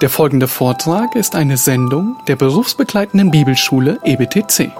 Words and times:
Der 0.00 0.10
folgende 0.10 0.48
Vortrag 0.48 1.14
ist 1.14 1.36
eine 1.36 1.56
Sendung 1.56 2.16
der 2.26 2.34
berufsbegleitenden 2.34 3.30
Bibelschule 3.30 4.00
EBTC. 4.02 4.72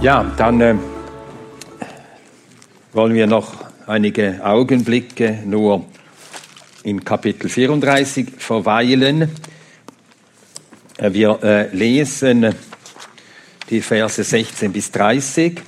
Ja, 0.00 0.24
dann 0.38 0.60
äh, 0.60 0.76
wollen 2.92 3.14
wir 3.14 3.26
noch 3.26 3.52
einige 3.86 4.40
Augenblicke 4.42 5.40
nur 5.44 5.84
in 6.82 7.04
Kapitel 7.04 7.50
34 7.50 8.28
verweilen. 8.38 9.30
Äh, 10.98 11.12
Wir 11.12 11.38
äh, 11.42 11.76
lesen 11.76 12.54
die 13.68 13.80
Verse 13.80 14.22
16 14.22 14.72
bis 14.72 14.90
30. 14.92 15.60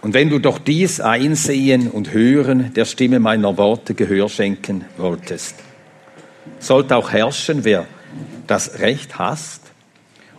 Und 0.00 0.14
wenn 0.14 0.28
du 0.28 0.38
doch 0.38 0.58
dies 0.58 1.00
einsehen 1.00 1.90
und 1.90 2.12
hören 2.12 2.72
der 2.74 2.84
Stimme 2.84 3.20
meiner 3.20 3.56
Worte 3.56 3.94
Gehör 3.94 4.28
schenken 4.28 4.84
wolltest, 4.96 5.56
sollte 6.58 6.96
auch 6.96 7.10
herrschen, 7.10 7.64
wer 7.64 7.86
das 8.46 8.78
Recht 8.80 9.18
hasst? 9.18 9.62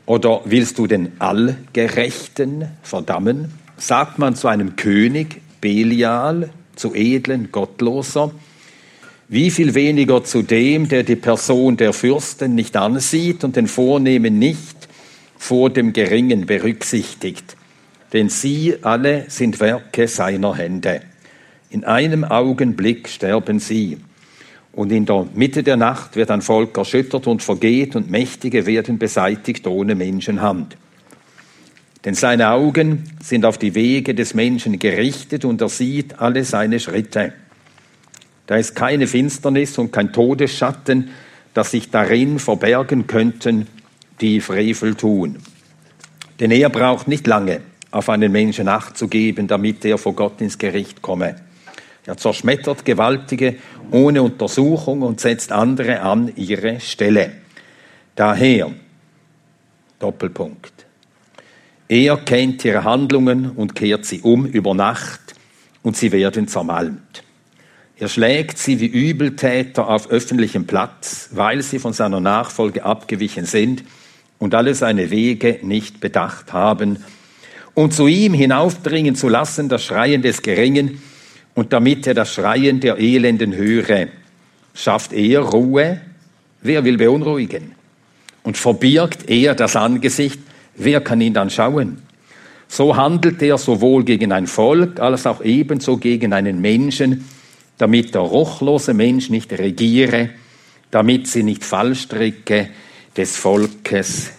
Oder 0.06 0.42
willst 0.46 0.80
du 0.80 0.88
den 0.88 1.20
Allgerechten 1.20 2.68
verdammen? 2.82 3.54
Sagt 3.78 4.18
man 4.18 4.36
zu 4.36 4.48
einem 4.48 4.76
König, 4.76 5.42
Belial, 5.62 6.50
zu 6.76 6.96
edlen, 6.96 7.52
Gottloser, 7.52 8.32
wie 9.30 9.52
viel 9.52 9.76
weniger 9.76 10.24
zu 10.24 10.42
dem, 10.42 10.90
der 10.90 11.04
die 11.04 11.16
Person 11.16 11.78
der 11.78 11.94
Fürsten 11.94 12.56
nicht 12.56 12.76
ansieht 12.76 13.44
und 13.44 13.56
den 13.56 13.68
Vornehmen 13.68 14.40
nicht 14.40 14.90
vor 15.38 15.70
dem 15.70 15.94
Geringen 15.94 16.48
berücksichtigt. 16.48 17.56
Denn 18.12 18.30
sie 18.30 18.78
alle 18.82 19.26
sind 19.28 19.60
Werke 19.60 20.08
seiner 20.08 20.56
Hände. 20.56 21.02
In 21.70 21.84
einem 21.84 22.24
Augenblick 22.24 23.08
sterben 23.08 23.60
sie. 23.60 24.00
Und 24.74 24.92
in 24.92 25.06
der 25.06 25.28
Mitte 25.36 25.62
der 25.62 25.78
Nacht 25.78 26.16
wird 26.16 26.32
ein 26.32 26.42
Volk 26.42 26.76
erschüttert 26.76 27.28
und 27.28 27.44
vergeht 27.44 27.96
und 27.96 28.10
Mächtige 28.10 28.66
werden 28.66 28.98
beseitigt 28.98 29.68
ohne 29.68 29.94
Menschenhand. 29.94 30.76
Denn 32.04 32.16
seine 32.16 32.50
Augen 32.50 33.04
sind 33.22 33.46
auf 33.46 33.60
die 33.60 33.76
Wege 33.76 34.16
des 34.16 34.34
Menschen 34.34 34.80
gerichtet 34.80 35.46
und 35.46 35.62
er 35.62 35.70
sieht 35.70 36.20
alle 36.20 36.44
seine 36.46 36.80
Schritte. 36.80 37.34
Da 38.50 38.56
ist 38.56 38.74
keine 38.76 39.06
Finsternis 39.06 39.78
und 39.78 39.92
kein 39.92 40.12
Todesschatten, 40.12 41.12
dass 41.54 41.70
sich 41.70 41.92
darin 41.92 42.40
verbergen 42.40 43.06
könnten, 43.06 43.68
die 44.22 44.42
Frevel 44.42 44.96
tun. 44.96 45.38
Denn 46.40 46.50
er 46.50 46.70
braucht 46.72 47.08
nicht 47.08 47.28
lange, 47.28 47.62
auf 47.92 48.10
einen 48.10 48.32
Menschen 48.32 48.68
Acht 48.68 48.98
zu 48.98 49.08
geben, 49.08 49.48
damit 49.48 49.86
er 49.86 50.00
vor 50.00 50.16
Gott 50.16 50.42
ins 50.42 50.58
Gericht 50.58 51.04
komme. 51.04 51.36
Er 52.08 52.18
zerschmettert 52.18 52.86
Gewaltige 52.86 53.58
ohne 53.92 54.24
Untersuchung 54.24 55.04
und 55.04 55.20
setzt 55.20 55.52
andere 55.52 56.02
an 56.02 56.34
ihre 56.36 56.80
Stelle. 56.80 57.34
Daher, 58.16 58.72
Doppelpunkt, 60.00 60.88
er 61.88 62.18
kennt 62.18 62.66
ihre 62.66 62.84
Handlungen 62.84 63.52
und 63.52 63.76
kehrt 63.76 64.06
sie 64.06 64.22
um 64.22 64.48
über 64.48 64.74
Nacht 64.74 65.36
und 65.84 65.96
sie 65.96 66.12
werden 66.12 66.48
zermalmt. 66.48 67.29
Er 68.02 68.08
schlägt 68.08 68.58
sie 68.58 68.80
wie 68.80 68.86
Übeltäter 68.86 69.90
auf 69.90 70.10
öffentlichem 70.10 70.66
Platz, 70.66 71.30
weil 71.34 71.62
sie 71.62 71.80
von 71.80 71.92
seiner 71.92 72.22
Nachfolge 72.22 72.86
abgewichen 72.86 73.44
sind 73.44 73.84
und 74.38 74.56
alle 74.56 74.74
seine 74.74 75.12
Wege 75.12 75.60
nicht 75.64 76.00
bedacht 76.00 76.54
haben. 76.54 77.04
Und 77.74 77.94
zu 77.94 78.08
ihm 78.08 78.34
hinaufdringen 78.34 79.16
zu 79.16 79.28
lassen, 79.28 79.68
das 79.68 79.84
Schreien 79.84 80.22
des 80.22 80.42
Geringen, 80.42 81.02
und 81.56 81.74
damit 81.74 82.08
er 82.08 82.14
das 82.14 82.34
Schreien 82.34 82.80
der 82.80 83.00
Elenden 83.00 83.54
höre, 83.54 84.08
schafft 84.74 85.12
er 85.12 85.42
Ruhe, 85.42 86.00
wer 86.62 86.86
will 86.86 86.96
beunruhigen? 86.96 87.74
Und 88.44 88.58
verbirgt 88.58 89.30
er 89.30 89.56
das 89.56 89.76
Angesicht, 89.76 90.40
wer 90.76 91.02
kann 91.02 91.20
ihn 91.20 91.34
dann 91.34 91.50
schauen? 91.50 92.02
So 92.70 92.96
handelt 92.96 93.42
er 93.42 93.58
sowohl 93.58 94.06
gegen 94.06 94.32
ein 94.32 94.48
Volk 94.48 95.02
als 95.02 95.28
auch 95.28 95.44
ebenso 95.44 95.98
gegen 95.98 96.32
einen 96.32 96.62
Menschen, 96.62 97.26
damit 97.80 98.14
der 98.14 98.22
ruchlose 98.22 98.94
Mensch 98.94 99.30
nicht 99.30 99.52
regiere, 99.54 100.30
damit 100.92 101.28
sie 101.28 101.44
nicht 101.44 101.64
Fallstricke 101.64 102.70
des 103.18 103.38
Volkes 103.38 104.32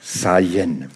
seien. 0.00 0.90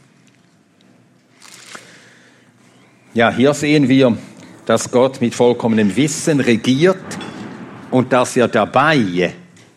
Ja, 3.14 3.30
hier 3.30 3.52
sehen 3.52 3.88
wir, 3.88 4.16
dass 4.64 4.90
Gott 4.90 5.20
mit 5.20 5.34
vollkommenem 5.34 5.94
Wissen 5.94 6.40
regiert 6.40 6.96
und 7.90 8.12
dass 8.12 8.36
er 8.36 8.48
dabei 8.48 9.34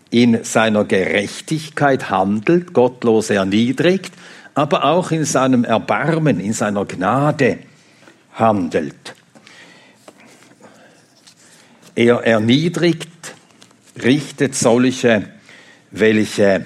in 0.10 0.44
seiner 0.46 0.86
Gerechtigkeit 0.86 2.10
handelt, 2.10 2.72
gottlos 2.72 3.30
erniedrigt, 3.30 4.14
aber 4.54 4.86
auch 4.86 5.12
in 5.12 5.26
seinem 5.26 5.66
Erbarmen, 5.66 6.40
in 6.40 6.54
seiner 6.54 6.86
Gnade 6.86 7.60
handelt. 8.34 9.16
Er 11.96 12.26
erniedrigt, 12.26 13.08
richtet 14.04 14.54
solche, 14.54 15.30
welche 15.92 16.66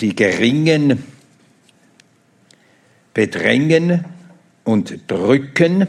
die 0.00 0.14
Geringen 0.14 1.04
bedrängen 3.14 4.04
und 4.64 4.98
drücken, 5.06 5.86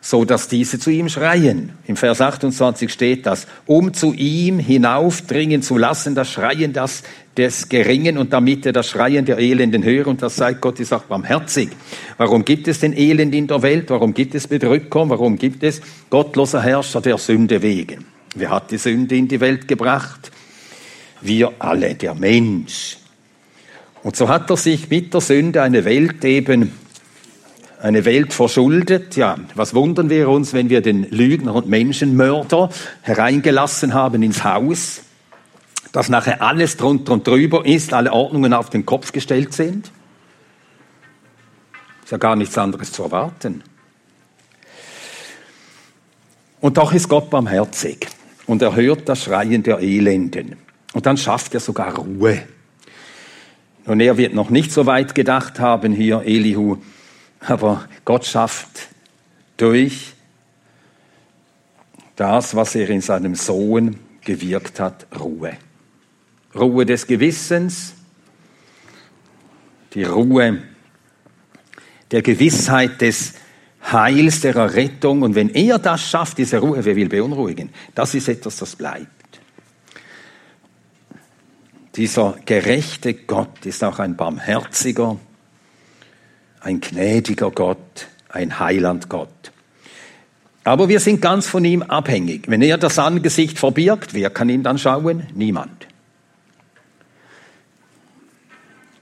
so 0.00 0.24
dass 0.24 0.48
diese 0.48 0.78
zu 0.78 0.90
ihm 0.90 1.08
schreien. 1.08 1.72
Im 1.86 1.96
Vers 1.96 2.20
28 2.20 2.90
steht 2.90 3.26
das, 3.26 3.46
um 3.66 3.92
zu 3.92 4.14
ihm 4.14 4.58
hinaufdringen 4.58 5.60
zu 5.60 5.76
lassen, 5.76 6.14
das 6.14 6.30
Schreien 6.30 6.72
das 6.72 7.02
des 7.36 7.68
Geringen 7.68 8.18
und 8.18 8.32
damit 8.32 8.66
er 8.66 8.72
das 8.72 8.88
Schreien 8.88 9.24
der 9.24 9.38
Elenden 9.38 9.84
höre. 9.84 10.06
Und 10.08 10.22
das 10.22 10.36
sagt 10.36 10.60
Gott 10.60 10.80
ist 10.80 10.92
auch 10.92 11.04
barmherzig. 11.04 11.70
Warum 12.16 12.44
gibt 12.44 12.66
es 12.66 12.80
den 12.80 12.96
Elend 12.96 13.34
in 13.34 13.46
der 13.46 13.62
Welt? 13.62 13.90
Warum 13.90 14.14
gibt 14.14 14.34
es 14.34 14.48
Bedrücker? 14.48 15.08
Warum 15.08 15.38
gibt 15.38 15.62
es 15.62 15.80
gottloser 16.08 16.62
Herrscher 16.62 17.00
der 17.00 17.18
Sünde 17.18 17.62
wegen? 17.62 18.04
Wer 18.34 18.50
hat 18.50 18.70
die 18.70 18.78
Sünde 18.78 19.16
in 19.16 19.28
die 19.28 19.40
Welt 19.40 19.68
gebracht? 19.68 20.30
Wir 21.20 21.52
alle, 21.58 21.94
der 21.94 22.14
Mensch. 22.14 22.98
Und 24.02 24.16
so 24.16 24.28
hat 24.28 24.48
er 24.50 24.56
sich 24.56 24.88
mit 24.88 25.12
der 25.12 25.20
Sünde 25.20 25.62
eine 25.62 25.84
Welt 25.84 26.24
eben 26.24 26.72
eine 27.80 28.04
Welt 28.04 28.32
verschuldet. 28.32 29.16
Ja, 29.16 29.36
was 29.54 29.74
wundern 29.74 30.10
wir 30.10 30.28
uns, 30.28 30.52
wenn 30.52 30.70
wir 30.70 30.80
den 30.80 31.04
Lügner 31.10 31.54
und 31.54 31.68
Menschenmörder 31.68 32.70
hereingelassen 33.02 33.94
haben 33.94 34.22
ins 34.22 34.44
Haus, 34.44 35.02
dass 35.92 36.08
nachher 36.08 36.42
alles 36.42 36.76
drunter 36.76 37.12
und 37.12 37.26
drüber 37.26 37.66
ist, 37.66 37.92
alle 37.92 38.12
Ordnungen 38.12 38.52
auf 38.52 38.70
den 38.70 38.86
Kopf 38.86 39.12
gestellt 39.12 39.52
sind? 39.52 39.90
Ist 42.04 42.12
ja 42.12 42.18
gar 42.18 42.36
nichts 42.36 42.56
anderes 42.58 42.92
zu 42.92 43.02
erwarten. 43.02 43.62
Und 46.60 46.76
doch 46.76 46.92
ist 46.92 47.08
Gott 47.08 47.30
barmherzig 47.30 48.06
und 48.46 48.60
er 48.60 48.76
hört 48.76 49.08
das 49.08 49.24
Schreien 49.24 49.62
der 49.62 49.78
Elenden. 49.78 50.56
Und 50.92 51.06
dann 51.06 51.16
schafft 51.16 51.54
er 51.54 51.60
sogar 51.60 51.96
Ruhe. 51.96 52.42
Und 53.86 54.00
er 54.00 54.18
wird 54.18 54.34
noch 54.34 54.50
nicht 54.50 54.70
so 54.70 54.84
weit 54.84 55.14
gedacht 55.14 55.58
haben 55.58 55.92
hier, 55.92 56.22
Elihu, 56.24 56.76
aber 57.40 57.88
Gott 58.04 58.26
schafft 58.26 58.88
durch 59.56 60.12
das, 62.16 62.54
was 62.54 62.74
er 62.74 62.88
in 62.90 63.00
seinem 63.00 63.34
Sohn 63.34 63.96
gewirkt 64.22 64.78
hat, 64.78 65.06
Ruhe. 65.18 65.56
Ruhe 66.54 66.84
des 66.84 67.06
Gewissens, 67.06 67.94
die 69.94 70.04
Ruhe 70.04 70.62
der 72.10 72.22
Gewissheit 72.22 73.00
des 73.00 73.34
Heils, 73.90 74.40
der 74.40 74.56
Errettung. 74.56 75.22
Und 75.22 75.34
wenn 75.34 75.48
er 75.50 75.78
das 75.78 76.08
schafft, 76.08 76.38
diese 76.38 76.58
Ruhe, 76.58 76.84
wer 76.84 76.96
will 76.96 77.08
beunruhigen? 77.08 77.70
Das 77.94 78.14
ist 78.14 78.28
etwas, 78.28 78.56
das 78.56 78.76
bleibt. 78.76 79.08
Dieser 81.96 82.36
gerechte 82.44 83.14
Gott 83.14 83.64
ist 83.64 83.82
auch 83.82 83.98
ein 83.98 84.16
barmherziger, 84.16 85.18
ein 86.60 86.80
gnädiger 86.80 87.50
Gott, 87.50 88.08
ein 88.28 88.58
Heiland 88.58 89.08
Gott. 89.08 89.52
Aber 90.62 90.88
wir 90.88 91.00
sind 91.00 91.22
ganz 91.22 91.46
von 91.46 91.64
ihm 91.64 91.82
abhängig. 91.82 92.44
Wenn 92.46 92.62
er 92.62 92.78
das 92.78 92.98
Angesicht 92.98 93.58
verbirgt, 93.58 94.14
wer 94.14 94.30
kann 94.30 94.48
ihn 94.48 94.62
dann 94.62 94.78
schauen? 94.78 95.26
Niemand. 95.34 95.86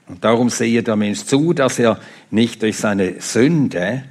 Und 0.07 0.23
darum 0.23 0.49
sehe 0.49 0.81
der 0.81 0.95
Mensch 0.95 1.25
zu, 1.25 1.53
dass 1.53 1.77
er 1.77 1.99
nicht 2.31 2.63
durch 2.63 2.77
seine 2.77 3.21
Sünde 3.21 4.03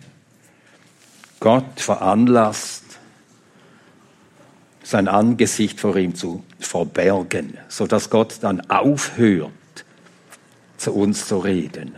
Gott 1.40 1.80
veranlasst, 1.80 2.84
sein 4.82 5.08
Angesicht 5.08 5.80
vor 5.80 5.96
ihm 5.96 6.14
zu 6.14 6.44
verbergen, 6.60 7.58
sodass 7.68 8.10
Gott 8.10 8.36
dann 8.42 8.60
aufhört, 8.70 9.50
zu 10.76 10.94
uns 10.94 11.26
zu 11.26 11.38
reden. 11.38 11.94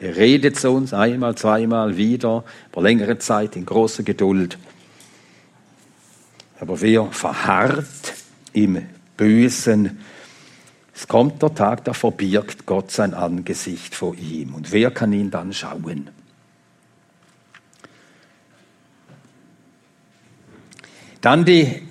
Er 0.00 0.16
redet 0.16 0.58
zu 0.58 0.70
uns 0.70 0.92
einmal, 0.92 1.34
zweimal 1.36 1.96
wieder, 1.96 2.44
über 2.72 2.82
längere 2.82 3.18
Zeit 3.18 3.56
in 3.56 3.64
großer 3.64 4.02
Geduld. 4.02 4.58
Aber 6.60 6.80
wer 6.80 7.06
verharrt 7.12 8.14
im 8.52 8.86
Bösen, 9.16 9.98
es 10.94 11.08
kommt 11.08 11.42
der 11.42 11.54
Tag, 11.54 11.84
da 11.84 11.92
verbirgt 11.92 12.66
Gott 12.66 12.90
sein 12.90 13.14
Angesicht 13.14 13.94
vor 13.94 14.14
ihm. 14.14 14.54
Und 14.54 14.70
wer 14.70 14.90
kann 14.90 15.12
ihn 15.12 15.30
dann 15.30 15.52
schauen? 15.52 16.10
Dann 21.20 21.44
die 21.44 21.82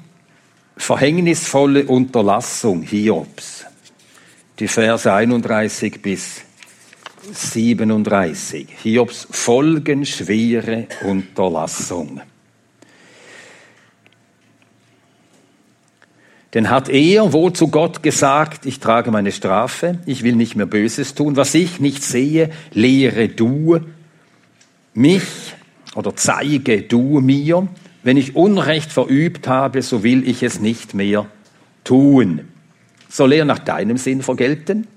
verhängnisvolle 0.78 1.86
Unterlassung 1.86 2.84
Hiobs, 2.84 3.66
die 4.60 4.68
Verse 4.68 5.12
31 5.12 6.02
bis 6.02 6.42
37. 7.32 8.68
Hiobs 8.84 9.28
folgenschwere 9.30 10.88
Unterlassung. 11.04 12.22
Denn 16.54 16.70
hat 16.70 16.90
er 16.90 17.34
wohl 17.34 17.54
zu 17.54 17.70
Gott 17.70 18.04
gesagt, 18.04 18.66
ich 18.68 18.80
trage 18.80 19.10
meine 19.10 19.32
Strafe, 19.32 20.00
ich 20.06 20.24
will 20.24 20.36
nicht 20.36 20.56
mehr 20.56 20.68
Böses 20.68 21.16
tun, 21.16 21.36
was 21.36 21.56
ich 21.56 21.80
nicht 21.80 22.04
sehe, 22.04 22.52
lehre 22.72 23.28
du 23.28 23.80
mich 24.94 25.24
oder 25.96 26.16
zeige 26.16 26.84
du 26.84 27.22
mir, 27.22 27.68
wenn 28.04 28.18
ich 28.18 28.36
Unrecht 28.36 28.92
verübt 28.92 29.48
habe, 29.48 29.82
so 29.82 30.04
will 30.04 30.28
ich 30.28 30.44
es 30.44 30.60
nicht 30.60 30.94
mehr 30.94 31.26
tun. 31.84 32.42
Soll 33.10 33.34
er 33.34 33.46
nach 33.46 33.60
deinem 33.60 33.98
Sinn 33.98 34.22
vergelten? 34.22 34.88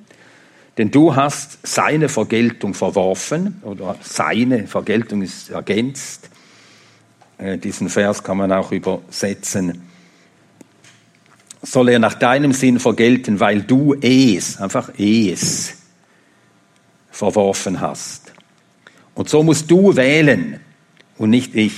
Denn 0.79 0.91
du 0.91 1.17
hast 1.17 1.67
seine 1.67 2.09
Vergeltung 2.09 2.75
verworfen, 2.75 3.61
oder 3.63 3.97
seine 4.03 4.67
Vergeltung 4.67 5.23
ist 5.23 5.51
ergänzt. 5.51 6.29
Äh, 7.39 7.59
diesen 7.59 7.89
Vers 7.89 8.23
kann 8.23 8.37
man 8.37 8.53
auch 8.53 8.73
übersetzen 8.73 9.83
soll 11.67 11.89
er 11.89 11.99
nach 11.99 12.15
deinem 12.15 12.53
Sinn 12.53 12.79
vergelten, 12.79 13.41
weil 13.41 13.63
du 13.63 13.95
es, 14.01 14.59
einfach 14.59 14.91
es, 14.99 15.75
verworfen 17.11 17.81
hast. 17.81 18.33
Und 19.15 19.29
so 19.29 19.43
musst 19.43 19.71
du 19.71 19.97
wählen 19.97 20.61
und 21.19 21.31
nicht 21.31 21.55
ich. 21.55 21.75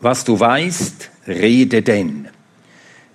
Was 0.00 0.24
du 0.24 0.38
weißt, 0.38 1.10
rede 1.26 1.82
denn. 1.82 2.28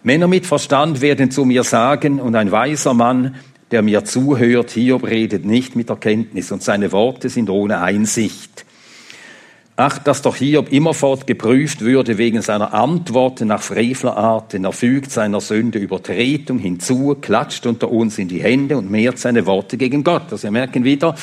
Männer 0.04 0.28
mit 0.28 0.46
Verstand 0.46 1.02
werden 1.02 1.32
zu 1.32 1.46
mir 1.46 1.64
sagen, 1.64 2.20
und 2.20 2.36
ein 2.36 2.52
weiser 2.52 2.94
Mann, 2.94 3.36
der 3.74 3.82
mir 3.82 4.06
zuhört, 4.06 4.70
Hiob 4.72 5.04
redet 5.04 5.46
nicht 5.46 5.76
mit 5.76 5.90
Erkenntnis, 5.90 6.52
und 6.52 6.62
seine 6.62 6.92
Worte 6.92 7.28
sind 7.28 7.50
ohne 7.50 7.82
Einsicht. 7.82 8.66
Ach, 9.76 9.98
dass 9.98 10.22
doch 10.22 10.36
Hiob 10.36 10.72
immerfort 10.72 11.26
geprüft 11.26 11.82
würde 11.82 12.20
wegen 12.20 12.44
seiner 12.44 12.76
Antworten 12.76 13.48
nach 13.48 13.64
Frevlerart, 13.64 14.54
denn 14.54 14.66
er 14.66 14.74
fügt 14.74 15.10
seiner 15.10 15.42
Sünde 15.42 15.80
Übertretung 15.80 16.60
hinzu, 16.60 17.18
klatscht 17.20 17.66
unter 17.66 17.90
uns 17.90 18.20
in 18.20 18.28
die 18.28 18.44
Hände 18.44 18.78
und 18.78 18.92
mehrt 18.92 19.18
seine 19.18 19.48
Worte 19.48 19.78
gegen 19.78 20.04
Gott. 20.04 20.32
Also 20.32 20.44
wir 20.44 20.52
merken 20.52 20.84
wieder, 20.84 21.16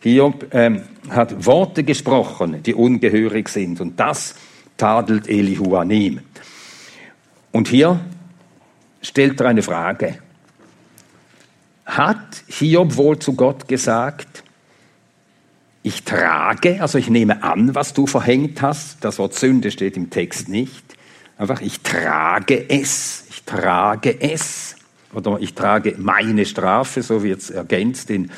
Hiob 0.00 0.46
ähm, 0.52 0.82
hat 1.08 1.46
Worte 1.46 1.84
gesprochen, 1.84 2.64
die 2.64 2.74
ungehörig 2.74 3.48
sind 3.48 3.80
und 3.80 4.00
das 4.00 4.34
tadelt 4.76 5.28
Elihu 5.28 5.76
an 5.76 5.92
ihm. 5.92 6.18
Und 7.52 7.68
hier 7.68 8.00
stellt 9.00 9.40
er 9.40 9.46
eine 9.46 9.62
Frage. 9.62 10.18
Hat 11.86 12.42
Hiob 12.48 12.96
wohl 12.96 13.18
zu 13.18 13.34
Gott 13.34 13.68
gesagt, 13.68 14.44
ich 15.86 16.02
trage, 16.02 16.82
also 16.82 16.98
ich 16.98 17.08
nehme 17.08 17.44
an, 17.44 17.76
was 17.76 17.94
du 17.94 18.08
verhängt 18.08 18.60
hast. 18.60 19.04
Das 19.04 19.20
Wort 19.20 19.34
Sünde 19.34 19.70
steht 19.70 19.96
im 19.96 20.10
Text 20.10 20.48
nicht. 20.48 20.84
Einfach, 21.38 21.60
ich 21.60 21.80
trage 21.82 22.68
es, 22.68 23.24
ich 23.30 23.44
trage 23.44 24.20
es. 24.20 24.74
Oder 25.14 25.38
ich 25.40 25.54
trage 25.54 25.94
meine 25.96 26.44
Strafe, 26.44 27.02
so 27.02 27.22
wird 27.22 27.40
es 27.40 27.50
ergänzt 27.50 28.10
in 28.10 28.32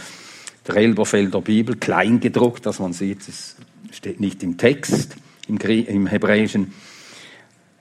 der 0.66 0.76
Elberfelder 0.76 1.40
Bibel, 1.40 1.76
kleingedruckt, 1.76 2.66
dass 2.66 2.80
man 2.80 2.92
sieht, 2.92 3.26
es 3.26 3.56
steht 3.92 4.20
nicht 4.20 4.42
im 4.42 4.58
Text, 4.58 5.16
im, 5.48 5.56
im 5.56 6.06
Hebräischen. 6.06 6.74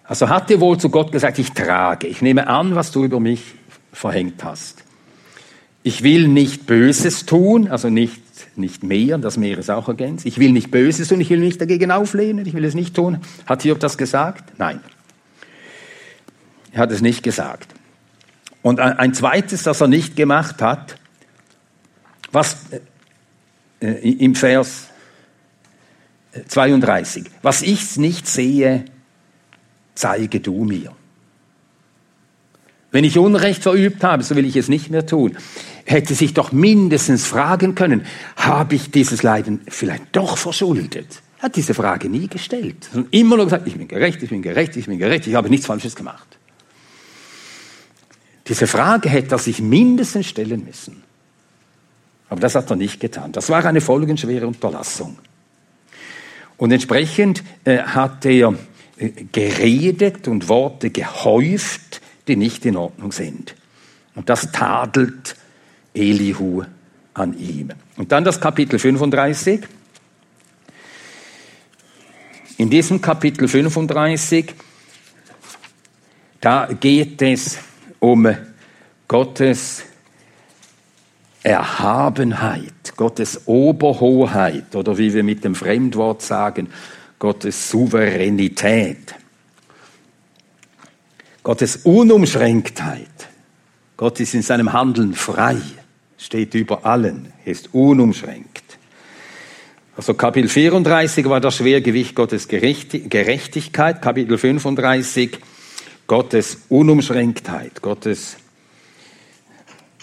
Also 0.05 0.29
hat 0.29 0.49
er 0.49 0.61
wohl 0.61 0.77
zu 0.77 0.89
Gott 0.89 1.11
gesagt, 1.11 1.39
ich 1.39 1.51
trage, 1.51 2.07
ich 2.07 2.21
nehme 2.21 2.47
an, 2.47 2.75
was 2.75 2.91
du 2.91 3.03
über 3.03 3.19
mich 3.19 3.55
verhängt 3.91 4.45
hast. 4.45 4.86
Ich 5.87 6.03
will 6.03 6.27
nicht 6.27 6.65
Böses 6.65 7.25
tun, 7.25 7.69
also 7.69 7.89
nicht 7.89 8.21
nicht 8.57 8.83
mehr, 8.83 9.17
das 9.19 9.37
Meer 9.37 9.57
ist 9.57 9.69
auch 9.69 9.87
ergänzt. 9.87 10.25
Ich 10.25 10.37
will 10.37 10.51
nicht 10.51 10.69
Böses 10.69 11.07
tun, 11.07 11.21
ich 11.21 11.29
will 11.29 11.39
nicht 11.39 11.61
dagegen 11.61 11.91
auflehnen, 11.91 12.45
ich 12.45 12.53
will 12.53 12.65
es 12.65 12.75
nicht 12.75 12.93
tun. 12.93 13.21
Hat 13.45 13.61
Hiob 13.61 13.79
das 13.79 13.97
gesagt? 13.97 14.59
Nein. 14.59 14.81
Er 16.73 16.81
hat 16.81 16.91
es 16.91 16.99
nicht 16.99 17.23
gesagt. 17.23 17.73
Und 18.61 18.81
ein 18.81 19.13
zweites, 19.13 19.63
das 19.63 19.79
er 19.79 19.87
nicht 19.87 20.17
gemacht 20.17 20.61
hat, 20.61 20.97
was 22.33 22.57
äh, 23.79 23.87
im 23.87 24.35
Vers 24.35 24.87
32, 26.49 27.27
was 27.43 27.61
ich 27.61 27.95
nicht 27.95 28.27
sehe, 28.27 28.83
zeige 29.95 30.41
du 30.41 30.65
mir. 30.65 30.91
Wenn 32.91 33.05
ich 33.05 33.17
Unrecht 33.17 33.63
verübt 33.63 34.03
habe, 34.03 34.23
so 34.23 34.35
will 34.35 34.45
ich 34.45 34.57
es 34.57 34.67
nicht 34.67 34.89
mehr 34.89 35.05
tun 35.05 35.37
hätte 35.87 36.15
sich 36.15 36.33
doch 36.33 36.51
mindestens 36.51 37.25
fragen 37.25 37.73
können, 37.73 38.05
habe 38.35 38.75
ich 38.75 38.91
dieses 38.91 39.23
Leiden 39.23 39.61
vielleicht 39.67 40.15
doch 40.15 40.37
verschuldet? 40.37 41.23
Er 41.37 41.43
hat 41.43 41.55
diese 41.55 41.73
Frage 41.73 42.09
nie 42.09 42.27
gestellt. 42.27 42.89
Und 42.93 43.07
immer 43.11 43.37
nur 43.37 43.45
gesagt, 43.45 43.67
ich 43.67 43.77
bin 43.77 43.87
gerecht, 43.87 44.21
ich 44.21 44.29
bin 44.29 44.41
gerecht, 44.41 44.75
ich 44.75 44.85
bin 44.85 44.97
gerecht, 44.99 45.27
ich 45.27 45.35
habe 45.35 45.49
nichts 45.49 45.65
Falsches 45.65 45.95
gemacht. 45.95 46.37
Diese 48.47 48.67
Frage 48.67 49.09
hätte 49.09 49.35
er 49.35 49.39
sich 49.39 49.61
mindestens 49.61 50.27
stellen 50.27 50.65
müssen. 50.65 51.03
Aber 52.29 52.41
das 52.41 52.55
hat 52.55 52.69
er 52.69 52.75
nicht 52.75 52.99
getan. 52.99 53.31
Das 53.31 53.49
war 53.49 53.63
eine 53.63 53.81
folgenschwere 53.81 54.45
Unterlassung. 54.45 55.17
Und 56.57 56.71
entsprechend 56.71 57.43
äh, 57.63 57.79
hat 57.79 58.25
er 58.25 58.55
äh, 58.97 59.09
geredet 59.31 60.27
und 60.27 60.49
Worte 60.49 60.89
gehäuft, 60.89 62.01
die 62.27 62.35
nicht 62.35 62.65
in 62.65 62.75
Ordnung 62.75 63.13
sind. 63.13 63.55
Und 64.15 64.29
das 64.29 64.51
tadelt 64.51 65.37
Elihu 65.97 66.63
an 67.13 67.37
ihm. 67.37 67.71
Und 67.97 68.11
dann 68.11 68.23
das 68.23 68.39
Kapitel 68.39 68.79
35. 68.79 69.61
In 72.57 72.69
diesem 72.69 73.01
Kapitel 73.01 73.47
35, 73.47 74.53
da 76.39 76.67
geht 76.67 77.21
es 77.21 77.59
um 77.99 78.27
Gottes 79.07 79.83
Erhabenheit, 81.43 82.93
Gottes 82.95 83.41
Oberhoheit 83.45 84.75
oder 84.75 84.97
wie 84.97 85.13
wir 85.13 85.23
mit 85.23 85.43
dem 85.43 85.55
Fremdwort 85.55 86.21
sagen, 86.21 86.69
Gottes 87.19 87.69
Souveränität, 87.69 89.15
Gottes 91.43 91.77
Unumschränktheit. 91.77 93.07
Gott 93.95 94.19
ist 94.19 94.33
in 94.33 94.41
seinem 94.41 94.73
Handeln 94.73 95.13
frei 95.13 95.61
steht 96.17 96.53
über 96.53 96.85
allen, 96.85 97.31
ist 97.45 97.73
unumschränkt. 97.73 98.63
Also 99.95 100.13
Kapitel 100.13 100.49
34 100.49 101.27
war 101.27 101.39
das 101.39 101.55
Schwergewicht 101.57 102.13
Gottes 102.15 102.47
Gerechtigkeit, 102.47 104.01
Kapitel 104.01 104.37
35 104.37 105.39
Gottes 106.05 106.59
Unumschränktheit, 106.69 107.81
Gottes 107.81 108.37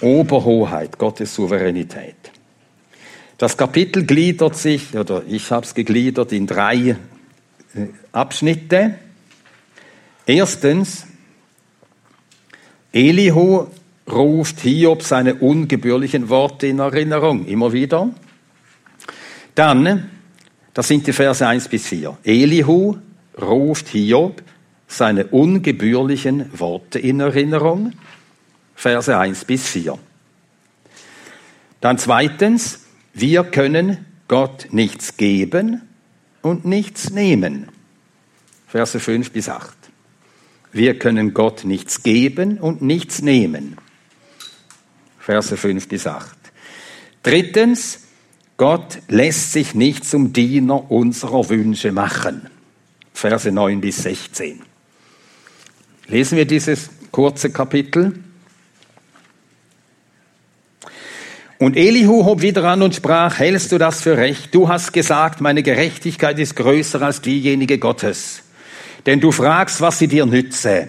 Oberhoheit, 0.00 0.98
Gottes 0.98 1.34
Souveränität. 1.34 2.16
Das 3.38 3.56
Kapitel 3.56 4.04
gliedert 4.04 4.56
sich, 4.56 4.96
oder 4.96 5.22
ich 5.28 5.50
habe 5.50 5.64
es 5.64 5.74
gegliedert 5.74 6.32
in 6.32 6.46
drei 6.46 6.76
äh, 6.76 6.96
Abschnitte. 8.12 8.98
Erstens, 10.26 11.06
Elihu 12.92 13.66
ruft 14.10 14.60
Hiob 14.60 15.02
seine 15.02 15.36
ungebührlichen 15.36 16.28
Worte 16.28 16.66
in 16.66 16.78
Erinnerung, 16.78 17.46
immer 17.46 17.72
wieder. 17.72 18.10
Dann, 19.54 20.10
das 20.74 20.88
sind 20.88 21.06
die 21.06 21.12
Verse 21.12 21.46
1 21.46 21.68
bis 21.68 21.86
4. 21.86 22.18
Elihu 22.24 22.96
ruft 23.40 23.88
Hiob 23.88 24.42
seine 24.86 25.26
ungebührlichen 25.26 26.46
Worte 26.58 26.98
in 26.98 27.20
Erinnerung, 27.20 27.92
Verse 28.74 29.16
1 29.16 29.44
bis 29.44 29.68
4. 29.68 29.98
Dann 31.80 31.98
zweitens, 31.98 32.86
wir 33.12 33.44
können 33.44 34.04
Gott 34.28 34.68
nichts 34.70 35.16
geben 35.16 35.82
und 36.42 36.64
nichts 36.64 37.10
nehmen, 37.10 37.68
Verse 38.66 38.98
5 38.98 39.30
bis 39.30 39.48
8. 39.48 39.76
wir 40.72 40.98
können 40.98 41.34
Gott 41.34 41.64
nichts 41.64 42.02
geben 42.02 42.58
und 42.58 42.82
nichts 42.82 43.22
nehmen. 43.22 43.76
Verse 45.24 45.56
5 45.56 45.88
bis 45.88 46.06
8. 46.06 46.36
Drittens, 47.22 48.00
Gott 48.58 48.98
lässt 49.08 49.52
sich 49.52 49.74
nicht 49.74 50.04
zum 50.04 50.34
Diener 50.34 50.90
unserer 50.90 51.48
Wünsche 51.48 51.92
machen. 51.92 52.50
Verse 53.14 53.50
9 53.50 53.80
bis 53.80 54.02
16. 54.02 54.60
Lesen 56.08 56.36
wir 56.36 56.44
dieses 56.44 56.90
kurze 57.10 57.48
Kapitel. 57.50 58.12
Und 61.56 61.78
Elihu 61.78 62.26
hob 62.26 62.42
wieder 62.42 62.64
an 62.64 62.82
und 62.82 62.94
sprach, 62.94 63.38
hältst 63.38 63.72
du 63.72 63.78
das 63.78 64.02
für 64.02 64.18
recht? 64.18 64.54
Du 64.54 64.68
hast 64.68 64.92
gesagt, 64.92 65.40
meine 65.40 65.62
Gerechtigkeit 65.62 66.38
ist 66.38 66.54
größer 66.54 67.00
als 67.00 67.22
diejenige 67.22 67.78
Gottes. 67.78 68.42
Denn 69.06 69.20
du 69.20 69.32
fragst, 69.32 69.80
was 69.80 69.98
sie 69.98 70.08
dir 70.08 70.26
nütze. 70.26 70.88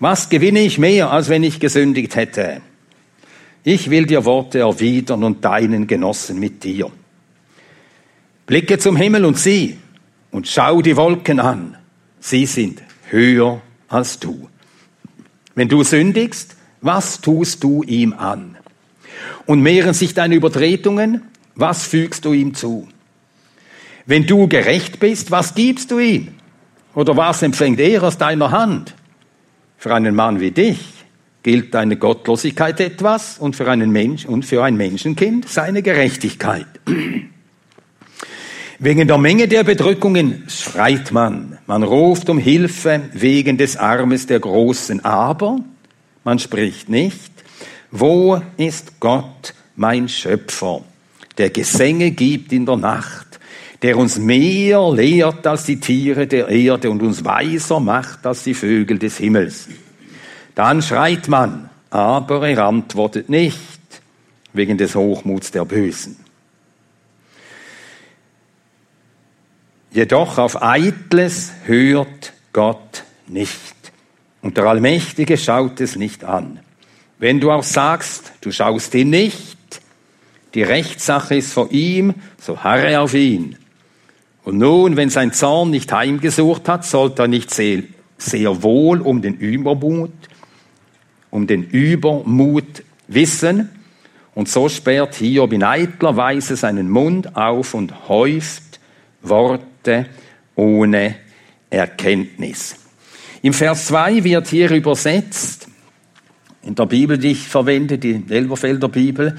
Was 0.00 0.30
gewinne 0.30 0.60
ich 0.60 0.78
mehr, 0.78 1.10
als 1.10 1.28
wenn 1.28 1.42
ich 1.42 1.60
gesündigt 1.60 2.16
hätte? 2.16 2.62
Ich 3.66 3.88
will 3.88 4.04
dir 4.04 4.26
Worte 4.26 4.58
erwidern 4.58 5.24
und 5.24 5.42
deinen 5.42 5.86
Genossen 5.86 6.38
mit 6.38 6.62
dir. 6.64 6.90
Blicke 8.46 8.78
zum 8.78 8.94
Himmel 8.94 9.24
und 9.24 9.38
sieh 9.38 9.78
und 10.30 10.46
schau 10.46 10.82
die 10.82 10.96
Wolken 10.96 11.40
an. 11.40 11.78
Sie 12.20 12.44
sind 12.44 12.82
höher 13.08 13.62
als 13.88 14.20
du. 14.20 14.50
Wenn 15.54 15.70
du 15.70 15.82
sündigst, 15.82 16.56
was 16.82 17.22
tust 17.22 17.64
du 17.64 17.82
ihm 17.84 18.12
an? 18.12 18.58
Und 19.46 19.62
mehren 19.62 19.94
sich 19.94 20.12
deine 20.12 20.34
Übertretungen, 20.34 21.22
was 21.54 21.86
fügst 21.86 22.26
du 22.26 22.34
ihm 22.34 22.52
zu? 22.52 22.86
Wenn 24.04 24.26
du 24.26 24.46
gerecht 24.46 25.00
bist, 25.00 25.30
was 25.30 25.54
gibst 25.54 25.90
du 25.90 25.98
ihm? 25.98 26.34
Oder 26.94 27.16
was 27.16 27.40
empfängt 27.40 27.80
er 27.80 28.02
aus 28.02 28.18
deiner 28.18 28.50
Hand? 28.50 28.94
Für 29.78 29.94
einen 29.94 30.14
Mann 30.14 30.40
wie 30.40 30.50
dich 30.50 30.93
gilt 31.44 31.74
deine 31.74 31.96
Gottlosigkeit 31.96 32.80
etwas 32.80 33.38
und 33.38 33.54
für 33.54 33.70
einen 33.70 33.92
Mensch 33.92 34.24
und 34.24 34.44
für 34.44 34.64
ein 34.64 34.76
Menschenkind 34.76 35.48
seine 35.48 35.82
Gerechtigkeit. 35.82 36.66
Wegen 38.80 39.06
der 39.06 39.18
Menge 39.18 39.46
der 39.46 39.62
Bedrückungen 39.62 40.44
schreit 40.48 41.12
man, 41.12 41.58
man 41.66 41.84
ruft 41.84 42.28
um 42.28 42.38
Hilfe 42.38 43.02
wegen 43.12 43.56
des 43.56 43.76
Armes 43.76 44.26
der 44.26 44.40
Großen, 44.40 45.04
aber 45.04 45.60
man 46.24 46.38
spricht 46.40 46.88
nicht, 46.88 47.30
wo 47.90 48.42
ist 48.56 48.98
Gott, 48.98 49.54
mein 49.76 50.08
Schöpfer, 50.08 50.82
der 51.38 51.50
Gesänge 51.50 52.10
gibt 52.10 52.52
in 52.52 52.64
der 52.66 52.76
Nacht, 52.76 53.38
der 53.82 53.98
uns 53.98 54.18
mehr 54.18 54.90
lehrt 54.92 55.46
als 55.46 55.64
die 55.64 55.78
Tiere 55.78 56.26
der 56.26 56.48
Erde 56.48 56.90
und 56.90 57.02
uns 57.02 57.24
weiser 57.24 57.80
macht 57.80 58.26
als 58.26 58.44
die 58.44 58.54
Vögel 58.54 58.98
des 58.98 59.18
Himmels. 59.18 59.68
Dann 60.54 60.82
schreit 60.82 61.28
man, 61.28 61.70
aber 61.90 62.48
er 62.48 62.64
antwortet 62.64 63.28
nicht 63.28 63.58
wegen 64.52 64.78
des 64.78 64.94
Hochmuts 64.94 65.50
der 65.50 65.64
Bösen. 65.64 66.16
Jedoch 69.90 70.38
auf 70.38 70.60
Eitles 70.62 71.52
hört 71.64 72.32
Gott 72.52 73.04
nicht. 73.26 73.74
Und 74.42 74.56
der 74.56 74.64
Allmächtige 74.64 75.38
schaut 75.38 75.80
es 75.80 75.96
nicht 75.96 76.24
an. 76.24 76.60
Wenn 77.18 77.40
du 77.40 77.50
auch 77.50 77.62
sagst, 77.62 78.32
du 78.40 78.50
schaust 78.50 78.94
ihn 78.94 79.10
nicht, 79.10 79.56
die 80.54 80.62
Rechtssache 80.62 81.36
ist 81.36 81.52
vor 81.52 81.70
ihm, 81.72 82.14
so 82.38 82.62
harre 82.62 83.00
auf 83.00 83.14
ihn. 83.14 83.56
Und 84.44 84.58
nun, 84.58 84.96
wenn 84.96 85.10
sein 85.10 85.32
Zorn 85.32 85.70
nicht 85.70 85.92
heimgesucht 85.92 86.68
hat, 86.68 86.84
sollte 86.84 87.22
er 87.22 87.28
nicht 87.28 87.52
sehr, 87.52 87.84
sehr 88.18 88.62
wohl 88.62 89.00
um 89.00 89.22
den 89.22 89.34
Übermut, 89.34 90.12
um 91.34 91.48
den 91.48 91.64
Übermut 91.64 92.84
wissen. 93.08 93.68
Und 94.36 94.48
so 94.48 94.68
sperrt 94.68 95.16
Hiob 95.16 95.52
in 95.52 95.64
eitler 95.64 96.16
Weise 96.16 96.54
seinen 96.54 96.88
Mund 96.88 97.36
auf 97.36 97.74
und 97.74 98.08
häuft 98.08 98.78
Worte 99.20 100.06
ohne 100.54 101.16
Erkenntnis. 101.70 102.76
Im 103.42 103.52
Vers 103.52 103.86
2 103.86 104.22
wird 104.22 104.46
hier 104.46 104.70
übersetzt, 104.70 105.66
in 106.62 106.76
der 106.76 106.86
Bibel, 106.86 107.18
die 107.18 107.32
ich 107.32 107.48
verwende, 107.48 107.98
die 107.98 108.22
Elberfelder 108.28 108.88
Bibel, 108.88 109.36